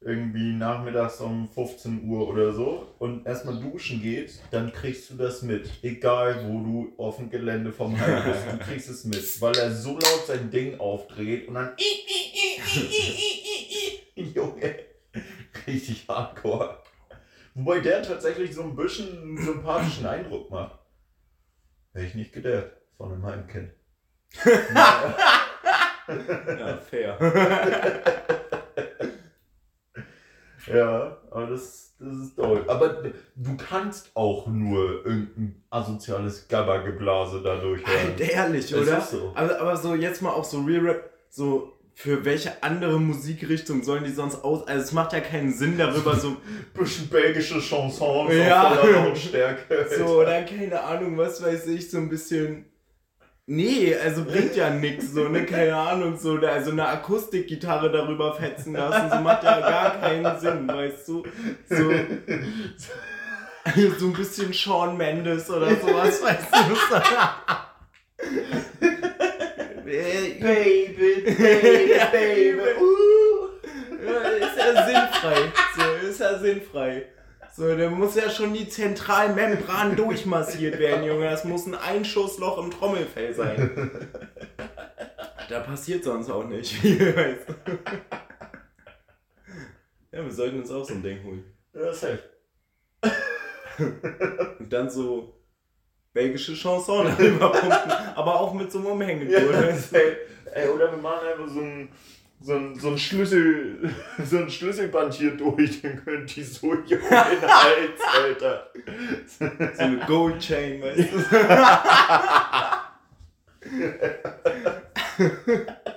irgendwie 0.00 0.52
nachmittags 0.52 1.18
um 1.20 1.48
15 1.48 2.06
Uhr 2.08 2.28
oder 2.28 2.52
so 2.52 2.86
und 2.98 3.26
erstmal 3.26 3.58
duschen 3.58 4.02
geht, 4.02 4.38
dann 4.50 4.70
kriegst 4.72 5.08
du 5.10 5.14
das 5.14 5.40
mit. 5.42 5.70
Egal 5.82 6.44
wo 6.46 6.58
du 6.60 6.92
auf 7.02 7.16
dem 7.16 7.30
Gelände 7.30 7.72
vom 7.72 7.98
Heim 7.98 8.22
bist, 8.24 8.44
du 8.52 8.58
kriegst 8.58 8.90
es 8.90 9.04
mit, 9.04 9.40
weil 9.40 9.56
er 9.56 9.70
so 9.70 9.92
laut 9.92 10.26
sein 10.26 10.50
Ding 10.50 10.78
aufdreht 10.78 11.48
und 11.48 11.54
dann 11.54 11.72
Junge, 14.16 14.74
richtig 15.66 16.06
hardcore. 16.08 16.78
Wobei 17.54 17.78
der 17.80 18.02
tatsächlich 18.02 18.54
so 18.54 18.62
ein 18.62 18.74
bisschen 18.76 19.16
einen 19.22 19.38
sympathischen 19.38 20.06
Eindruck 20.06 20.50
macht. 20.50 20.78
Hätte 21.94 22.06
ich 22.06 22.14
nicht 22.14 22.32
gedacht 22.32 22.72
von 22.96 23.12
einem 23.12 23.24
Heimkind. 23.24 23.70
Ja, 26.06 26.76
fair. 26.76 27.16
Ja, 30.66 31.18
aber 31.30 31.46
das, 31.48 31.94
das 31.98 32.16
ist 32.16 32.36
toll. 32.36 32.64
Aber 32.68 33.02
du 33.36 33.56
kannst 33.56 34.10
auch 34.14 34.46
nur 34.46 35.04
irgendein 35.04 35.62
asoziales 35.68 36.48
Gabba-Geblase 36.48 37.42
dadurch 37.42 37.86
hören. 37.86 38.12
Alter, 38.12 38.32
ehrlich, 38.32 38.74
oder? 38.74 38.96
ist 38.98 39.10
so. 39.10 39.32
Aber, 39.34 39.60
aber 39.60 39.76
so 39.76 39.94
jetzt 39.94 40.22
mal 40.22 40.30
auch 40.30 40.44
so 40.44 40.62
Real 40.62 40.86
Rap, 40.86 41.10
so 41.28 41.73
für 41.96 42.24
welche 42.24 42.60
andere 42.62 42.98
Musikrichtung 42.98 43.82
sollen 43.84 44.02
die 44.04 44.10
sonst 44.12 44.42
aus? 44.44 44.66
Also 44.66 44.82
es 44.82 44.92
macht 44.92 45.12
ja 45.12 45.20
keinen 45.20 45.52
Sinn 45.52 45.78
darüber 45.78 46.16
so, 46.16 46.36
Bisschen 46.74 47.08
belgische 47.08 47.60
Chansons 47.60 48.34
Ja. 48.36 48.68
auf 48.72 48.80
voller 48.80 49.06
Lautstärke. 49.06 49.86
so 49.98 50.20
oder 50.20 50.42
keine 50.42 50.80
Ahnung, 50.82 51.16
was 51.16 51.42
weiß 51.42 51.68
ich, 51.68 51.88
so 51.90 51.98
ein 51.98 52.08
bisschen. 52.08 52.66
Nee, 53.46 53.94
also 53.94 54.24
bringt 54.24 54.56
ja 54.56 54.70
nix, 54.70 55.12
so, 55.12 55.28
ne, 55.28 55.44
keine 55.44 55.76
Ahnung, 55.76 56.16
so, 56.18 56.38
da- 56.38 56.48
also 56.48 56.70
eine 56.70 56.88
Akustikgitarre 56.88 57.92
darüber 57.92 58.34
fetzen 58.34 58.72
lassen, 58.72 59.10
so 59.10 59.18
macht 59.22 59.44
ja 59.44 59.60
gar 59.60 60.00
keinen 60.00 60.40
Sinn, 60.40 60.66
weißt 60.66 61.06
du? 61.08 61.24
So, 61.68 61.92
so 63.98 64.06
ein 64.06 64.12
bisschen 64.14 64.50
Sean 64.52 64.96
Mendes 64.96 65.50
oder 65.50 65.76
sowas, 65.76 66.22
weißt 66.22 66.46
du? 66.54 66.74
Äh, 69.86 70.34
Baby, 70.40 71.24
Ja, 71.26 72.10
übel. 72.12 72.74
Ja, 74.06 74.20
ist 74.30 74.58
ja 74.58 74.86
sinnfrei. 74.86 75.52
So, 75.76 76.08
ist 76.08 76.20
ja 76.20 76.38
sinnfrei. 76.38 77.06
So, 77.56 77.76
da 77.76 77.88
muss 77.88 78.16
ja 78.16 78.28
schon 78.28 78.52
die 78.52 78.68
Zentralmembran 78.68 79.94
durchmassiert 79.96 80.78
werden, 80.78 81.04
Junge. 81.04 81.30
Das 81.30 81.44
muss 81.44 81.66
ein 81.66 81.74
Einschussloch 81.74 82.58
im 82.58 82.70
Trommelfell 82.70 83.32
sein. 83.34 84.08
Da 85.48 85.60
passiert 85.60 86.04
sonst 86.04 86.30
auch 86.30 86.44
nicht. 86.44 86.76
Ja, 90.12 90.22
wir 90.24 90.30
sollten 90.30 90.60
uns 90.60 90.70
auch 90.70 90.84
so 90.84 90.94
ein 90.94 91.02
Ding 91.02 91.24
holen. 91.24 91.44
Ja, 91.72 91.92
safe. 91.92 92.20
Und 94.60 94.72
dann 94.72 94.88
so 94.88 95.34
belgische 96.14 96.54
Chanson 96.54 97.06
darüber 97.18 97.50
pumpen, 97.50 97.72
aber 98.14 98.40
auch 98.40 98.54
mit 98.54 98.72
so 98.72 98.78
einem 98.78 98.86
Ja, 98.86 98.92
Umhängegurt. 98.94 99.76
safe. 99.76 100.16
Ey, 100.54 100.68
oder 100.68 100.90
wir 100.92 100.98
machen 100.98 101.26
einfach 101.26 101.48
so 101.52 101.60
ein, 101.60 101.88
so 102.40 102.54
ein, 102.54 102.74
so 102.78 102.88
ein 102.90 102.98
Schlüssel, 102.98 103.92
so 104.24 104.38
ein 104.38 104.48
Schlüsselband 104.48 105.12
hier 105.14 105.36
durch, 105.36 105.82
dann 105.82 106.02
könnt 106.04 106.34
die 106.34 106.44
so 106.44 106.72
jung 106.72 107.00
in 107.00 107.10
Hals, 107.10 108.00
Alter. 108.22 108.70
So 109.36 109.82
eine 109.82 109.98
Gold 110.06 110.38
Chain, 110.38 110.80
weißt 110.80 111.12
du? 111.12 111.24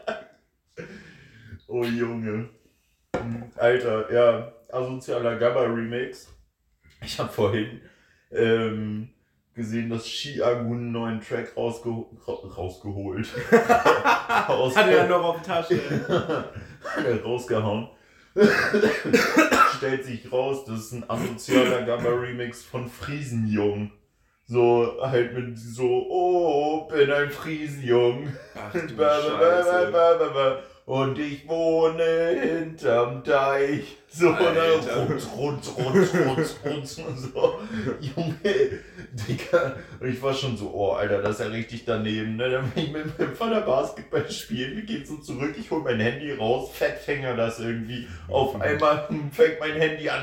Oh 1.67 1.83
Junge. 1.83 2.49
Alter, 3.55 4.11
ja, 4.13 4.53
asozialer 4.71 5.37
Gabba-Remix. 5.37 6.27
Ich 7.01 7.19
habe 7.19 7.29
vorhin 7.31 7.81
ähm, 8.31 9.09
gesehen, 9.57 9.89
dass 9.89 10.07
Shiagun 10.07 10.77
einen 10.77 10.91
neuen 10.93 11.19
Track 11.19 11.51
rausgeho 11.57 12.09
ra 12.25 12.33
rausgeholt. 12.55 13.27
Raus- 14.47 14.77
Hat 14.77 14.87
er 14.87 15.07
noch 15.09 15.23
auf 15.25 15.41
der 15.41 15.55
Tasche. 15.55 15.79
Hat 16.95 17.05
er 17.05 17.21
rausgehauen. 17.23 17.89
Stellt 19.77 20.05
sich 20.05 20.31
raus, 20.31 20.63
das 20.65 20.79
ist 20.79 20.93
ein 20.93 21.09
asozialer 21.09 21.81
Gabba-Remix 21.83 22.63
von 22.63 22.87
Friesenjung. 22.87 23.91
So, 24.45 24.97
halt 25.01 25.33
mit 25.33 25.57
so, 25.57 25.83
oh, 26.09 26.87
bin 26.87 27.11
ein 27.11 27.29
Friesenjung. 27.29 28.27
Ach 28.55 28.71
du 28.71 28.95
Scheiße. 29.37 29.91
Und 30.87 31.19
ich 31.19 31.47
wohne 31.49 32.39
hinterm 32.41 33.21
Deich. 33.21 33.97
So, 34.07 34.29
ne? 34.29 34.37
Alter. 34.37 35.01
Rund, 35.01 35.21
rund, 35.37 35.77
rund, 35.77 36.13
rund, 36.13 36.55
rund 36.63 36.97
und 37.07 37.17
so. 37.17 37.59
Junge, 37.99 38.37
Digga. 39.11 39.75
Und 39.99 40.07
ich 40.07 40.21
war 40.21 40.33
schon 40.33 40.55
so, 40.55 40.71
oh, 40.73 40.93
Alter, 40.93 41.21
das 41.21 41.31
ist 41.31 41.41
ja 41.41 41.47
richtig 41.47 41.83
daneben. 41.83 42.37
Ne? 42.37 42.51
Dann 42.51 42.71
bin 42.71 42.85
ich 42.85 42.93
mit 42.93 43.19
meinem 43.19 43.35
Vater 43.35 43.59
Basketball 43.61 44.31
spielen. 44.31 44.77
Wir 44.77 44.83
gehen 44.83 45.05
so 45.05 45.17
zurück, 45.17 45.55
ich 45.59 45.69
hol 45.69 45.81
mein 45.81 45.99
Handy 45.99 46.31
raus, 46.31 46.71
Fettfänger 46.73 47.35
das 47.35 47.59
irgendwie. 47.59 48.07
Auf 48.29 48.61
einmal 48.61 49.09
hm, 49.09 49.29
fängt 49.29 49.59
mein 49.59 49.73
Handy 49.73 50.09
an. 50.09 50.21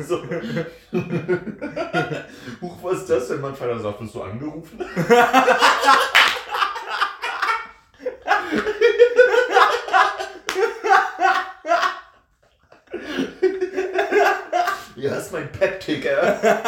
so. 0.00 0.22
Huch, 2.62 2.76
was 2.82 3.00
ist 3.00 3.10
das 3.10 3.28
denn? 3.28 3.42
Mein 3.42 3.54
Vater 3.54 3.78
sagt, 3.80 4.00
bist 4.00 4.14
du 4.14 4.22
angerufen? 4.22 4.82
Ja, 14.98 15.14
ist 15.14 15.27
mein 15.38 15.52
Pep-Ticker. 15.52 16.40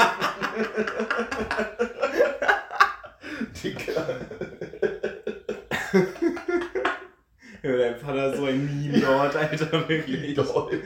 Dicker. 3.62 4.20
Ja, 7.62 7.76
dein 7.76 7.96
Vater 7.98 8.32
ist 8.32 8.38
so 8.38 8.46
ein 8.46 8.64
Meme-Lord, 8.64 9.36
Alter, 9.36 9.88
wirklich. 9.88 10.34
Doll. 10.34 10.82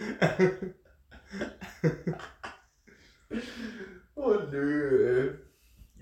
oh 4.16 4.34
nö, 4.50 5.20
ey. 5.20 5.30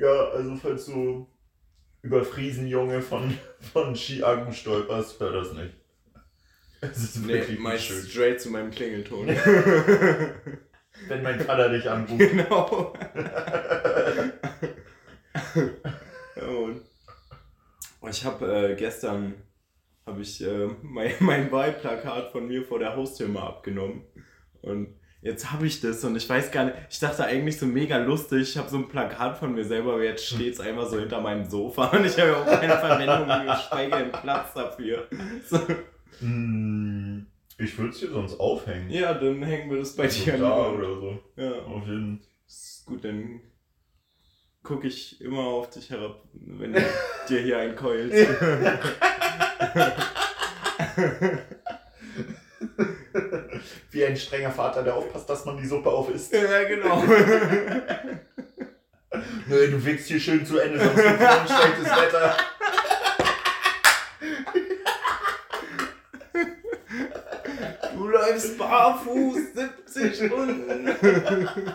Ja, 0.02 0.30
also 0.30 0.56
falls 0.56 0.86
du 0.86 1.28
über 2.02 2.24
Friesenjunge 2.24 3.02
von, 3.02 3.36
von 3.72 3.94
Skiagen 3.94 4.52
stolperst, 4.52 5.20
hör 5.20 5.32
das 5.32 5.52
nicht. 5.52 5.74
Es 6.80 6.98
ist 6.98 7.18
Nee, 7.18 7.34
wirklich 7.34 7.50
nicht 7.50 7.60
meist 7.60 7.84
schön. 7.84 8.02
straight 8.02 8.40
zu 8.40 8.50
meinem 8.50 8.70
Klingelton. 8.70 9.28
Wenn 11.08 11.22
mein 11.22 11.40
Vater 11.40 11.68
dich 11.68 11.88
anruft. 11.88 12.18
genau. 12.18 12.92
Und 18.00 18.10
ich 18.10 18.24
habe 18.24 18.70
äh, 18.70 18.74
gestern 18.74 19.34
habe 20.06 20.22
ich 20.22 20.42
äh, 20.44 20.68
mein, 20.82 21.12
mein 21.20 21.50
Wahlplakat 21.52 22.32
von 22.32 22.46
mir 22.48 22.64
vor 22.64 22.78
der 22.78 22.96
Haustür 22.96 23.28
mal 23.28 23.46
abgenommen. 23.46 24.02
Und 24.60 24.96
jetzt 25.22 25.52
habe 25.52 25.66
ich 25.66 25.80
das 25.80 26.04
und 26.04 26.16
ich 26.16 26.28
weiß 26.28 26.50
gar 26.50 26.64
nicht, 26.64 26.76
ich 26.90 26.98
dachte 26.98 27.24
eigentlich 27.24 27.58
so 27.58 27.66
mega 27.66 27.98
lustig, 27.98 28.42
ich 28.42 28.58
habe 28.58 28.68
so 28.68 28.76
ein 28.76 28.88
Plakat 28.88 29.38
von 29.38 29.54
mir 29.54 29.64
selber, 29.64 29.94
aber 29.94 30.04
jetzt 30.04 30.26
steht 30.26 30.54
es 30.54 30.60
einfach 30.60 30.88
so 30.88 30.98
hinter 30.98 31.20
meinem 31.20 31.48
Sofa 31.48 31.96
und 31.96 32.04
ich 32.04 32.18
habe 32.18 32.36
auch 32.36 32.46
keine 32.46 32.76
Verwendung, 32.76 33.46
geschweige 33.46 33.96
denn 33.96 34.12
Platz 34.12 34.52
dafür. 34.54 35.06
So, 35.48 35.60
Hm, 36.18 37.01
ich 37.62 37.78
würde 37.78 37.90
es 37.90 38.00
dir 38.00 38.08
sonst 38.10 38.38
aufhängen. 38.40 38.90
ja, 38.90 39.14
dann 39.14 39.42
hängen 39.42 39.70
wir 39.70 39.78
das 39.78 39.94
bei 39.96 40.08
So 40.08 40.24
dir 40.24 40.34
an 40.34 40.40
da 40.40 40.68
oder 40.70 40.94
so. 40.96 41.18
Ja. 41.36 41.52
Auf 41.62 41.86
jeden 41.86 42.20
Ist 42.46 42.84
gut, 42.86 43.04
dann 43.04 43.40
gucke 44.62 44.86
ich 44.88 45.20
immer 45.20 45.44
auf 45.44 45.70
dich 45.70 45.90
herab, 45.90 46.22
wenn 46.32 46.72
du 46.72 46.80
dir 47.28 47.40
hier 47.40 47.58
einkeulst. 47.58 48.14
Wie 53.90 54.04
ein 54.04 54.16
strenger 54.16 54.50
Vater, 54.50 54.82
der 54.82 54.96
aufpasst, 54.96 55.28
dass 55.28 55.44
man 55.44 55.56
die 55.58 55.66
Suppe 55.66 55.90
auf 55.90 56.08
isst. 56.10 56.32
ja, 56.32 56.64
genau. 56.64 57.02
Nö, 59.46 59.70
du 59.70 59.84
wickst 59.84 60.08
hier 60.08 60.18
schön 60.20 60.46
zu 60.46 60.58
Ende, 60.58 60.78
sonst 60.80 60.96
noch 60.96 61.04
ein 61.04 61.46
schlechtes 61.46 61.84
Wetter. 61.84 62.34
Du 67.94 68.08
läufst 68.22 68.58
barfuß 68.58 69.38
70 69.54 70.26
Stunden. 70.26 70.96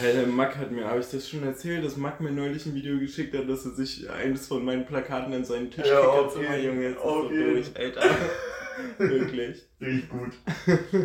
Hey, 0.00 0.14
der 0.14 0.26
Mack 0.26 0.56
hat 0.56 0.70
mir, 0.70 0.86
habe 0.86 1.00
ich 1.00 1.10
das 1.10 1.28
schon 1.28 1.42
erzählt, 1.42 1.84
dass 1.84 1.96
Mack 1.96 2.20
mir 2.20 2.30
neulich 2.30 2.64
ein 2.66 2.74
Video 2.74 2.98
geschickt 2.98 3.36
hat, 3.36 3.48
dass 3.48 3.64
er 3.64 3.72
sich 3.72 4.08
eines 4.10 4.46
von 4.46 4.64
meinen 4.64 4.86
Plakaten 4.86 5.32
an 5.34 5.44
seinen 5.44 5.70
Tisch 5.70 5.86
Ja, 5.86 6.00
auf 6.00 6.32
So, 6.32 6.40
Junge, 6.40 6.82
jetzt 6.82 6.96
ist 6.96 7.02
auf 7.02 7.22
so 7.22 7.28
durch, 7.28 7.66
Alter. 7.76 8.02
Wirklich. 8.98 9.62
Richtig 9.80 10.08
gut. 10.08 10.32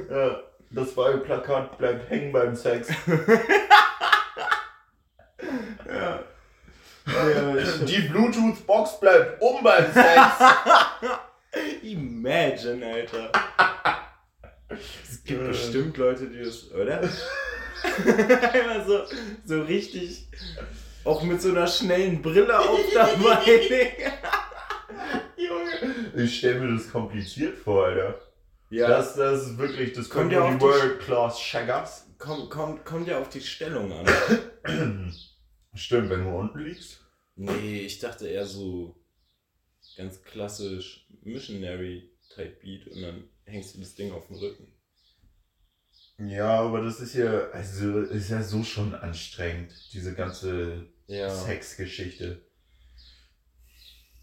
Ja, 0.10 0.42
das 0.72 0.96
Wahlplakat 0.96 1.78
bleibt 1.78 2.10
hängen 2.10 2.32
beim 2.32 2.56
Sex. 2.56 2.90
Ja. 5.88 6.24
ich, 7.58 7.86
Die 7.86 8.02
Bluetooth-Box 8.08 9.00
bleibt 9.00 9.42
um 9.42 9.64
beim 9.64 9.92
Sex. 9.92 10.20
Imagine, 12.26 12.86
Alter. 12.86 13.32
Es 15.04 15.24
gibt 15.24 15.42
Äh. 15.42 15.48
bestimmt 15.48 15.98
Leute, 15.98 16.28
die 16.30 16.44
das, 16.44 16.72
oder? 16.72 17.02
Einmal 18.54 18.86
so, 18.86 19.02
so 19.44 19.62
richtig, 19.64 20.28
auch 21.04 21.24
mit 21.24 21.42
so 21.42 21.50
einer 21.50 21.66
schnellen 21.66 22.22
Brille 22.22 22.60
auf 22.60 22.80
dabei. 22.94 23.92
Junge. 25.36 25.96
Ich 26.24 26.38
stelle 26.38 26.60
mir 26.60 26.76
das 26.78 26.92
kompliziert 26.92 27.58
vor, 27.58 27.86
Alter. 27.88 28.22
ja, 28.70 28.88
Das, 28.88 29.16
das 29.16 29.48
ist 29.48 29.58
wirklich, 29.58 29.94
das 29.94 30.08
Kommt 30.08 30.26
kommt 30.26 30.34
ja 30.34 30.42
auf 30.44 30.54
die 30.58 30.62
World-Class 30.62 31.42
Shaggers. 31.42 32.06
kommt, 32.20 32.52
kommt, 32.52 32.86
kommt 32.86 33.08
ja 33.08 33.20
auf 33.20 33.30
die 33.30 33.42
Stellung 33.42 33.92
an. 33.92 34.06
Stimmt, 35.74 36.12
wenn 36.12 36.24
du 36.26 36.30
unten 36.38 36.60
liegst. 36.60 37.04
Nee, 37.36 37.80
ich 37.80 37.98
dachte 37.98 38.28
eher 38.28 38.46
so 38.46 38.96
ganz 39.98 40.22
klassisch 40.22 41.08
Missionary-Type 42.38 42.60
Beat 42.62 42.88
und 42.88 43.02
dann 43.02 43.30
hängst 43.46 43.76
du 43.76 43.80
das 43.80 43.96
Ding 43.96 44.12
auf 44.12 44.28
den 44.28 44.38
Rücken. 44.38 44.68
Ja, 46.18 46.62
aber 46.62 46.82
das 46.82 47.00
ist 47.00 47.16
ja, 47.16 47.50
also 47.50 48.02
ist 48.02 48.30
ja 48.30 48.44
so 48.44 48.64
schon 48.64 48.94
anstrengend, 48.94 49.74
diese 49.94 50.14
ganze 50.14 50.88
Ja. 51.08 51.30
Sexgeschichte. 51.30 52.46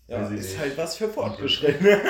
Ja, 0.06 0.30
ich 0.30 0.40
ist 0.40 0.58
halt 0.58 0.76
was 0.76 0.96
für 0.96 1.08
Fortgeschrittene. 1.08 2.02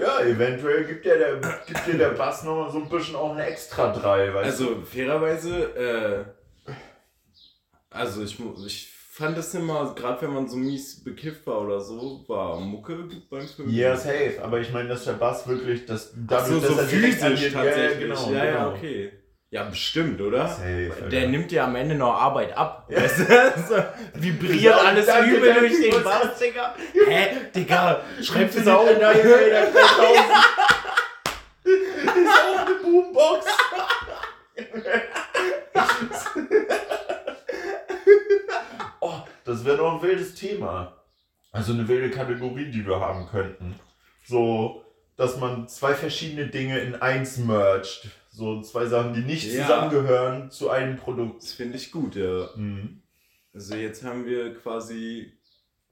Ja, 0.00 0.20
eventuell 0.22 0.84
gibt 0.84 1.04
dir 1.04 1.18
der, 1.18 1.36
gibt 1.66 1.86
dir 1.86 1.98
der 1.98 2.10
Bass 2.10 2.42
noch 2.42 2.70
so 2.70 2.78
ein 2.78 2.88
bisschen 2.88 3.14
auch 3.14 3.32
eine 3.32 3.46
extra 3.46 3.92
3, 3.92 4.34
weißt? 4.34 4.46
Also 4.46 4.82
fairerweise, 4.82 5.76
äh, 5.76 6.24
also 7.90 8.22
ich, 8.22 8.38
ich 8.66 8.92
fand 9.10 9.36
das 9.36 9.52
immer, 9.54 9.94
gerade 9.94 10.22
wenn 10.22 10.32
man 10.32 10.48
so 10.48 10.56
mies 10.56 11.04
bekifft 11.04 11.46
war 11.46 11.60
oder 11.60 11.80
so, 11.80 12.24
war 12.28 12.58
Mucke 12.60 13.08
beim 13.28 13.46
Filmen. 13.46 13.74
Ja, 13.74 13.96
safe, 13.96 14.38
aber 14.42 14.60
ich 14.60 14.72
meine, 14.72 14.88
dass 14.88 15.04
der 15.04 15.12
Bass 15.12 15.46
wirklich, 15.46 15.84
das, 15.84 16.14
Ach 16.28 16.46
so, 16.46 16.60
so 16.60 16.78
an 16.78 16.86
physisch 16.86 17.52
tatsächlich. 17.52 18.08
Ja, 18.08 18.16
genau, 18.16 18.32
ja, 18.32 18.44
ja, 18.44 18.52
genau. 18.52 18.70
okay. 18.70 19.12
Ja, 19.52 19.64
bestimmt, 19.64 20.20
oder? 20.20 20.46
Safe. 20.46 21.08
Der 21.10 21.26
nimmt 21.26 21.50
dir 21.50 21.64
am 21.64 21.74
Ende 21.74 21.96
noch 21.96 22.14
Arbeit 22.14 22.56
ab. 22.56 22.86
Ja. 22.88 23.02
Weißt 23.02 23.18
du? 23.18 23.24
so, 23.68 23.82
vibriert 24.14 24.60
Ja, 24.60 24.76
alles 24.76 25.06
danke, 25.06 25.36
übel 25.36 25.48
danke, 25.48 25.68
durch 25.68 25.90
den 25.90 26.04
Bass, 26.04 26.38
Digga. 26.38 26.76
Hä? 27.08 27.26
Digga, 27.52 28.00
schreib 28.22 28.46
das 28.46 28.56
Infinite 28.58 28.78
auf. 28.78 28.88
Annihilator 28.88 29.82
3000. 29.82 29.90
ist 31.64 32.28
auch 32.28 32.66
eine 32.66 32.74
Boombox. 32.76 33.46
Das 39.50 39.64
wäre 39.64 39.78
doch 39.78 39.94
ein 39.94 40.02
wildes 40.02 40.34
Thema. 40.34 40.96
Also 41.52 41.72
eine 41.72 41.86
wilde 41.88 42.10
Kategorie, 42.10 42.70
die 42.70 42.86
wir 42.86 43.00
haben 43.00 43.26
könnten. 43.26 43.74
So, 44.24 44.84
dass 45.16 45.36
man 45.38 45.68
zwei 45.68 45.94
verschiedene 45.94 46.46
Dinge 46.46 46.78
in 46.78 46.94
eins 46.94 47.36
mergt. 47.38 48.08
So 48.30 48.62
zwei 48.62 48.86
Sachen, 48.86 49.12
die 49.14 49.20
nicht 49.22 49.52
Ja. 49.52 49.62
zusammengehören 49.62 50.50
zu 50.50 50.70
einem 50.70 50.96
Produkt. 50.96 51.42
Das 51.42 51.52
finde 51.52 51.76
ich 51.76 51.90
gut, 51.90 52.14
ja. 52.14 52.48
Mhm. 52.54 53.02
Also 53.52 53.74
jetzt 53.74 54.04
haben 54.04 54.24
wir 54.24 54.54
quasi 54.54 55.32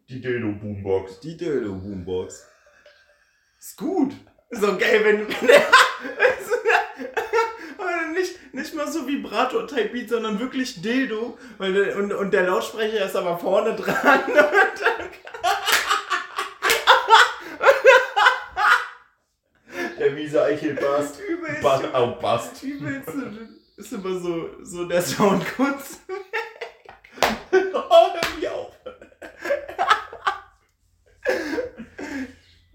Die 0.09 0.21
Dildo-Boombox. 0.21 1.21
die 1.21 1.37
Dildo 1.37 1.75
Boombox. 1.75 2.47
Ist 3.59 3.77
gut. 3.77 4.13
Ist 4.51 4.65
auch 4.65 4.79
geil, 4.79 5.01
wenn, 5.05 5.27
nicht, 8.59 8.75
mal 8.75 8.91
so 8.91 9.07
Vibrator-Type 9.07 9.89
Beat, 9.89 10.09
sondern 10.09 10.39
wirklich 10.39 10.83
Dildo. 10.83 11.39
Der, 11.61 11.97
und, 11.97 12.13
und 12.13 12.33
der 12.33 12.45
Lautsprecher 12.45 13.07
ist 13.07 13.17
aber 13.17 13.39
vorne 13.39 13.75
dran. 13.75 14.21
Und 14.25 14.35
dann, 14.35 15.09
Der 19.99 20.13
miese 20.13 20.43
Eichelbast. 20.43 21.21
übelst, 21.21 21.61
Bast, 21.63 21.85
oh, 21.95 22.15
Bast. 22.21 22.63
übelst, 22.63 23.09
ist 23.77 23.93
immer 23.93 24.19
so, 24.19 24.49
so 24.63 24.85
der 24.87 25.03
Sound 25.03 25.45
kurz. 25.57 26.01
Oh, 27.91 28.13
hör 28.13 28.39
mir 28.39 28.53
auf. 28.53 28.73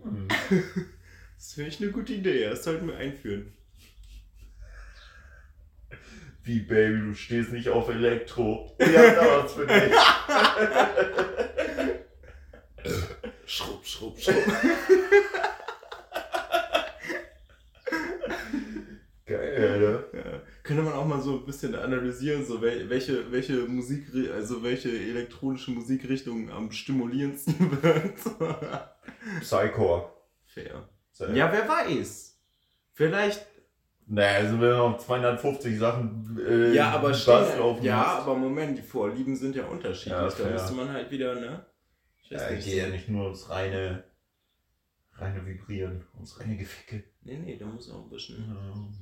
Hm. 0.02 0.28
Das 1.38 1.54
finde 1.54 1.69
ich 1.69 1.82
eine 1.82 1.91
gute 1.91 2.13
Idee, 2.13 2.50
das 2.50 2.63
sollten 2.63 2.88
wir 2.88 2.98
einführen. 2.98 3.54
Wie, 6.43 6.60
Baby, 6.60 6.99
du 7.08 7.13
stehst 7.13 7.51
nicht 7.53 7.69
auf 7.69 7.88
Elektro. 7.89 8.75
Ja, 8.79 9.12
da 9.15 9.43
was 9.43 9.53
für 9.53 9.65
dich. 9.65 9.93
Schrupp, 13.45 13.86
schrupp, 13.86 14.19
schrupp. 14.19 14.36
Geil, 19.25 19.71
Alter. 19.71 20.03
Ja. 20.17 20.41
Könnte 20.63 20.84
man 20.84 20.93
auch 20.93 21.06
mal 21.06 21.21
so 21.21 21.39
ein 21.39 21.45
bisschen 21.45 21.75
analysieren, 21.75 22.45
so 22.45 22.62
wel- 22.62 22.89
welche, 22.89 23.32
welche 23.32 23.53
Musik, 23.67 24.06
also 24.34 24.63
welche 24.63 24.89
elektronische 24.89 25.71
Musikrichtung 25.71 26.49
am 26.51 26.71
stimulierendsten 26.71 27.56
wird. 27.84 28.17
Psycore. 29.41 30.12
Fair. 30.45 30.89
Ja, 31.34 31.51
wer 31.51 31.67
weiß. 31.69 32.38
Vielleicht. 32.93 33.45
Naja, 34.06 34.38
also 34.39 34.54
wenn 34.60 34.70
du 34.70 34.78
noch 34.78 34.98
250 34.98 35.80
Sachen 35.80 36.38
äh, 36.46 36.74
Ja, 36.74 36.92
aber 36.92 37.10
Bass 37.10 37.22
stehen, 37.24 37.58
laufen 37.58 37.84
Ja, 37.84 38.06
hast. 38.06 38.22
aber 38.24 38.36
Moment, 38.36 38.78
die 38.78 38.82
Vorlieben 38.82 39.36
sind 39.36 39.56
ja 39.56 39.66
unterschiedlich. 39.66 40.12
Ja, 40.13 40.28
da 40.30 40.50
müsste 40.52 40.74
man 40.74 40.89
halt 40.89 41.10
wieder, 41.10 41.36
ne? 41.36 41.66
Ich 42.22 42.32
weiß 42.32 42.42
Ja, 42.42 42.52
nicht. 42.52 42.66
geht 42.66 42.76
ja 42.76 42.88
nicht 42.89 43.10
nur 43.10 43.24
ums 43.26 43.50
reine, 43.50 44.04
reine 45.13 45.46
Vibrieren, 45.46 46.06
ums 46.16 46.39
reine 46.39 46.58
Geficke. 46.58 47.04
Nee, 47.22 47.38
nee, 47.38 47.58
da 47.58 47.66
muss 47.66 47.89
auch 47.89 48.04
ein 48.04 48.10
bisschen. 48.10 48.44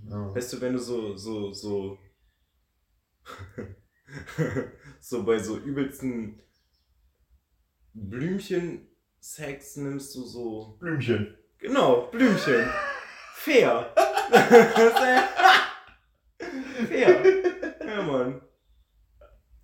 Ja, 0.08 0.16
ja. 0.18 0.36
Weißt 0.36 0.54
du, 0.54 0.62
wenn 0.62 0.74
du 0.74 0.80
so, 0.80 1.16
so, 1.18 1.52
so. 1.52 1.98
so 5.00 5.24
bei 5.24 5.40
so 5.40 5.58
übelsten 5.58 6.42
Blümchen-Sex 7.94 9.78
nimmst 9.78 10.16
du 10.16 10.26
so. 10.26 10.78
Blümchen. 10.80 11.36
Genau, 11.58 12.08
Blümchen. 12.12 12.66
Fair. 13.34 13.94
Fair. 14.98 15.24
Ja, 17.86 18.02
Mann. 18.04 18.42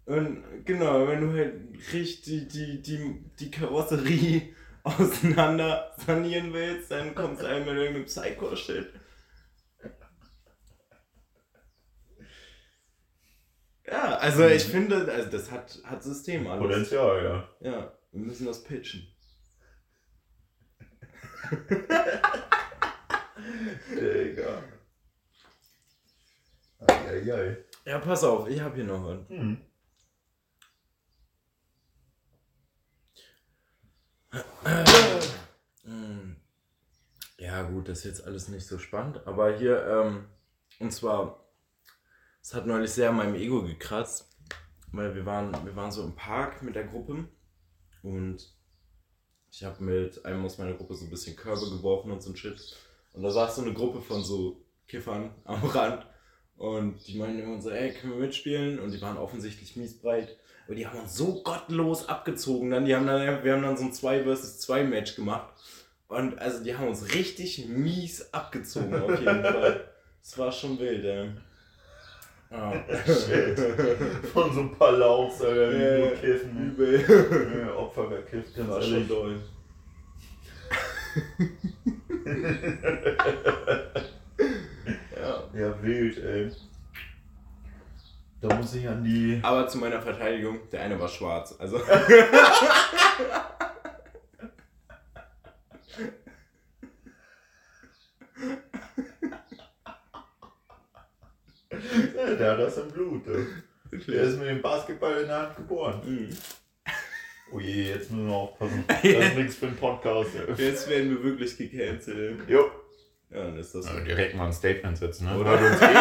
Und 0.05 0.65
genau, 0.65 1.07
wenn 1.07 1.21
du 1.21 1.37
halt 1.37 1.53
richtig 1.93 2.49
die, 2.49 2.81
die, 2.81 3.23
die 3.39 3.51
Karosserie 3.51 4.53
auseinander 4.83 5.93
sanieren 6.05 6.53
willst, 6.53 6.91
dann 6.91 7.15
kommst 7.15 7.41
du 7.41 7.47
halt 7.47 7.65
mit 7.65 7.75
irgendeinem 7.75 8.05
Psycho-Shit. 8.05 8.93
Ja, 13.85 14.17
also 14.17 14.45
ich 14.47 14.65
finde, 14.65 15.09
also 15.11 15.29
das 15.29 15.49
hat, 15.49 15.79
hat 15.85 16.03
System 16.03 16.45
alles. 16.47 16.61
Potenzial, 16.61 17.23
ja. 17.23 17.71
Ja, 17.71 17.97
wir 18.11 18.21
müssen 18.21 18.45
das 18.45 18.63
pitchen. 18.63 19.07
Digga. 23.89 24.63
Eieiei. 26.87 27.57
Ja, 27.85 27.99
pass 27.99 28.23
auf, 28.23 28.47
ich 28.47 28.59
habe 28.59 28.75
hier 28.75 28.83
noch 28.83 29.05
was. 29.05 29.29
Hm. 29.29 29.57
Mm. 35.83 36.35
Ja, 37.37 37.63
gut, 37.63 37.87
das 37.87 37.99
ist 37.99 38.05
jetzt 38.05 38.25
alles 38.25 38.49
nicht 38.49 38.67
so 38.67 38.77
spannend, 38.77 39.25
aber 39.25 39.57
hier, 39.57 39.85
ähm, 39.87 40.25
und 40.79 40.91
zwar, 40.91 41.47
es 42.41 42.53
hat 42.53 42.67
neulich 42.67 42.91
sehr 42.91 43.09
an 43.09 43.17
meinem 43.17 43.35
Ego 43.35 43.63
gekratzt, 43.63 44.35
weil 44.91 45.15
wir 45.15 45.25
waren, 45.25 45.53
wir 45.65 45.75
waren 45.75 45.91
so 45.91 46.03
im 46.03 46.15
Park 46.15 46.61
mit 46.61 46.75
der 46.75 46.85
Gruppe 46.85 47.27
und 48.03 48.53
ich 49.51 49.63
habe 49.63 49.83
mit 49.83 50.25
einem 50.25 50.45
aus 50.45 50.57
meiner 50.57 50.73
Gruppe 50.73 50.95
so 50.95 51.05
ein 51.05 51.09
bisschen 51.09 51.35
Körbe 51.35 51.69
geworfen 51.69 52.11
und 52.11 52.21
so 52.21 52.31
ein 52.31 52.35
Shit. 52.35 52.75
Und 53.13 53.23
da 53.23 53.31
saß 53.31 53.55
so 53.55 53.61
eine 53.63 53.73
Gruppe 53.73 54.01
von 54.01 54.23
so 54.23 54.61
Kiffern 54.87 55.31
am 55.43 55.63
Rand 55.63 56.05
und 56.57 57.05
die 57.07 57.17
meinten 57.17 57.39
immer 57.39 57.61
so, 57.61 57.69
ey, 57.69 57.93
können 57.93 58.13
wir 58.13 58.19
mitspielen? 58.19 58.79
Und 58.79 58.91
die 58.91 59.01
waren 59.01 59.17
offensichtlich 59.17 59.75
miesbreit. 59.75 60.37
Aber 60.65 60.75
die 60.75 60.85
haben 60.87 60.99
uns 60.99 61.15
so 61.15 61.41
gottlos 61.43 62.09
abgezogen. 62.09 62.71
Dann, 62.71 62.85
die 62.85 62.95
haben 62.95 63.05
dann, 63.07 63.43
wir 63.43 63.53
haben 63.53 63.61
dann 63.63 63.77
so 63.77 63.85
ein 63.85 63.93
2 63.93 64.23
vs 64.23 64.59
2 64.59 64.83
Match 64.83 65.15
gemacht. 65.15 65.53
Und 66.07 66.39
also 66.39 66.63
die 66.63 66.75
haben 66.75 66.87
uns 66.87 67.13
richtig 67.13 67.67
mies 67.67 68.33
abgezogen 68.33 68.95
auf 69.01 69.19
jeden 69.19 69.43
Fall. 69.43 69.87
Das 70.21 70.37
war 70.37 70.51
schon 70.51 70.79
wild, 70.79 71.05
ey. 71.05 71.29
Ah. 72.49 72.73
Shit. 73.05 73.59
Von 74.33 74.53
so 74.53 74.61
ein 74.61 74.71
paar 74.71 74.93
Lauchs, 74.93 75.41
Alter, 75.41 75.69
die 75.71 76.01
nur 76.01 76.11
kiffen. 76.15 76.71
Übel. 76.71 77.69
Opfer 77.77 78.07
gekifft, 78.09 78.55
ganz 78.55 78.69
War 78.69 78.81
schon 78.81 78.93
ehrlich. 78.93 79.07
doll. 79.09 79.41
ja. 85.15 85.43
Ja, 85.53 85.81
wild, 85.81 86.17
ey. 86.23 86.51
Da 88.41 88.55
muss 88.55 88.75
ich 88.75 88.87
an 88.87 89.03
die. 89.03 89.39
Aber 89.41 89.67
zu 89.67 89.79
meiner 89.79 90.01
Verteidigung, 90.01 90.59
der 90.71 90.81
eine 90.81 90.99
war 90.99 91.07
schwarz. 91.07 91.55
Also. 91.57 91.79
Der 102.39 102.51
hat 102.51 102.59
das 102.59 102.77
im 102.77 102.91
Blut. 102.91 103.23
Der 103.91 104.23
ist 104.23 104.37
mit 104.37 104.47
dem 104.47 104.61
Basketball 104.61 105.21
in 105.21 105.27
der 105.27 105.39
Hand 105.39 105.55
geboren. 105.55 106.01
Mhm. 106.05 106.29
Oh 107.51 107.59
je, 107.59 107.89
jetzt 107.93 108.11
müssen 108.11 108.27
wir 108.27 108.33
aufpassen. 108.35 108.83
Das 108.87 109.03
ist 109.03 109.35
nichts 109.37 109.55
für 109.55 109.67
einen 109.67 109.75
Podcast. 109.77 110.31
Jetzt 110.57 110.89
werden 110.89 111.09
wir 111.11 111.23
wirklich 111.23 111.57
gecancelt. 111.57 112.39
Jo. 112.47 112.69
Ja, 113.29 113.43
dann 113.43 113.57
ist 113.57 113.73
das 113.75 113.85
so. 113.85 113.91
Also 113.91 114.03
direkt 114.05 114.35
mal 114.35 114.45
ein 114.47 114.53
Statement 114.53 114.97
setzen, 114.97 115.25
ne? 115.27 115.37
Oder? 115.37 115.59
Hört 115.59 115.71
uns 115.73 115.81
eh, 115.81 115.93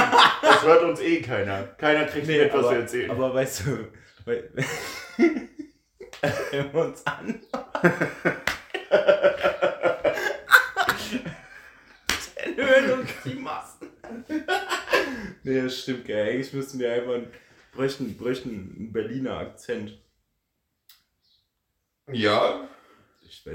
das 0.43 0.63
hört 0.65 0.83
uns 0.85 1.01
eh 1.01 1.21
keiner. 1.23 1.63
Keiner 1.79 2.05
kriegt 2.05 2.27
Nee, 2.27 2.39
mit, 2.45 2.53
was 2.53 2.61
aber, 2.65 2.71
wir 2.73 2.79
erzählen. 2.81 3.11
aber 3.11 3.35
weißt 3.35 3.67
du, 3.67 3.89
weil, 4.25 4.51
wenn 5.17 6.73
wir 6.73 6.81
uns 6.85 7.07
an. 7.07 7.41
Dann 12.45 12.57
hören 12.57 13.01
uns 13.01 13.11
die 13.25 13.35
Massen. 13.35 13.89
nee, 15.43 15.63
das 15.63 15.79
stimmt, 15.81 16.05
gell. 16.05 16.29
Eigentlich 16.29 16.53
müssten 16.53 16.79
wir 16.79 16.93
einfach 16.93 17.15
einen, 17.15 17.29
bräuchten, 17.73 18.17
bräuchten 18.17 18.51
einen 18.51 18.93
Berliner 18.93 19.39
Akzent. 19.39 19.99
Ja, 22.13 22.69
Ich 23.23 23.45
weiß 23.47 23.55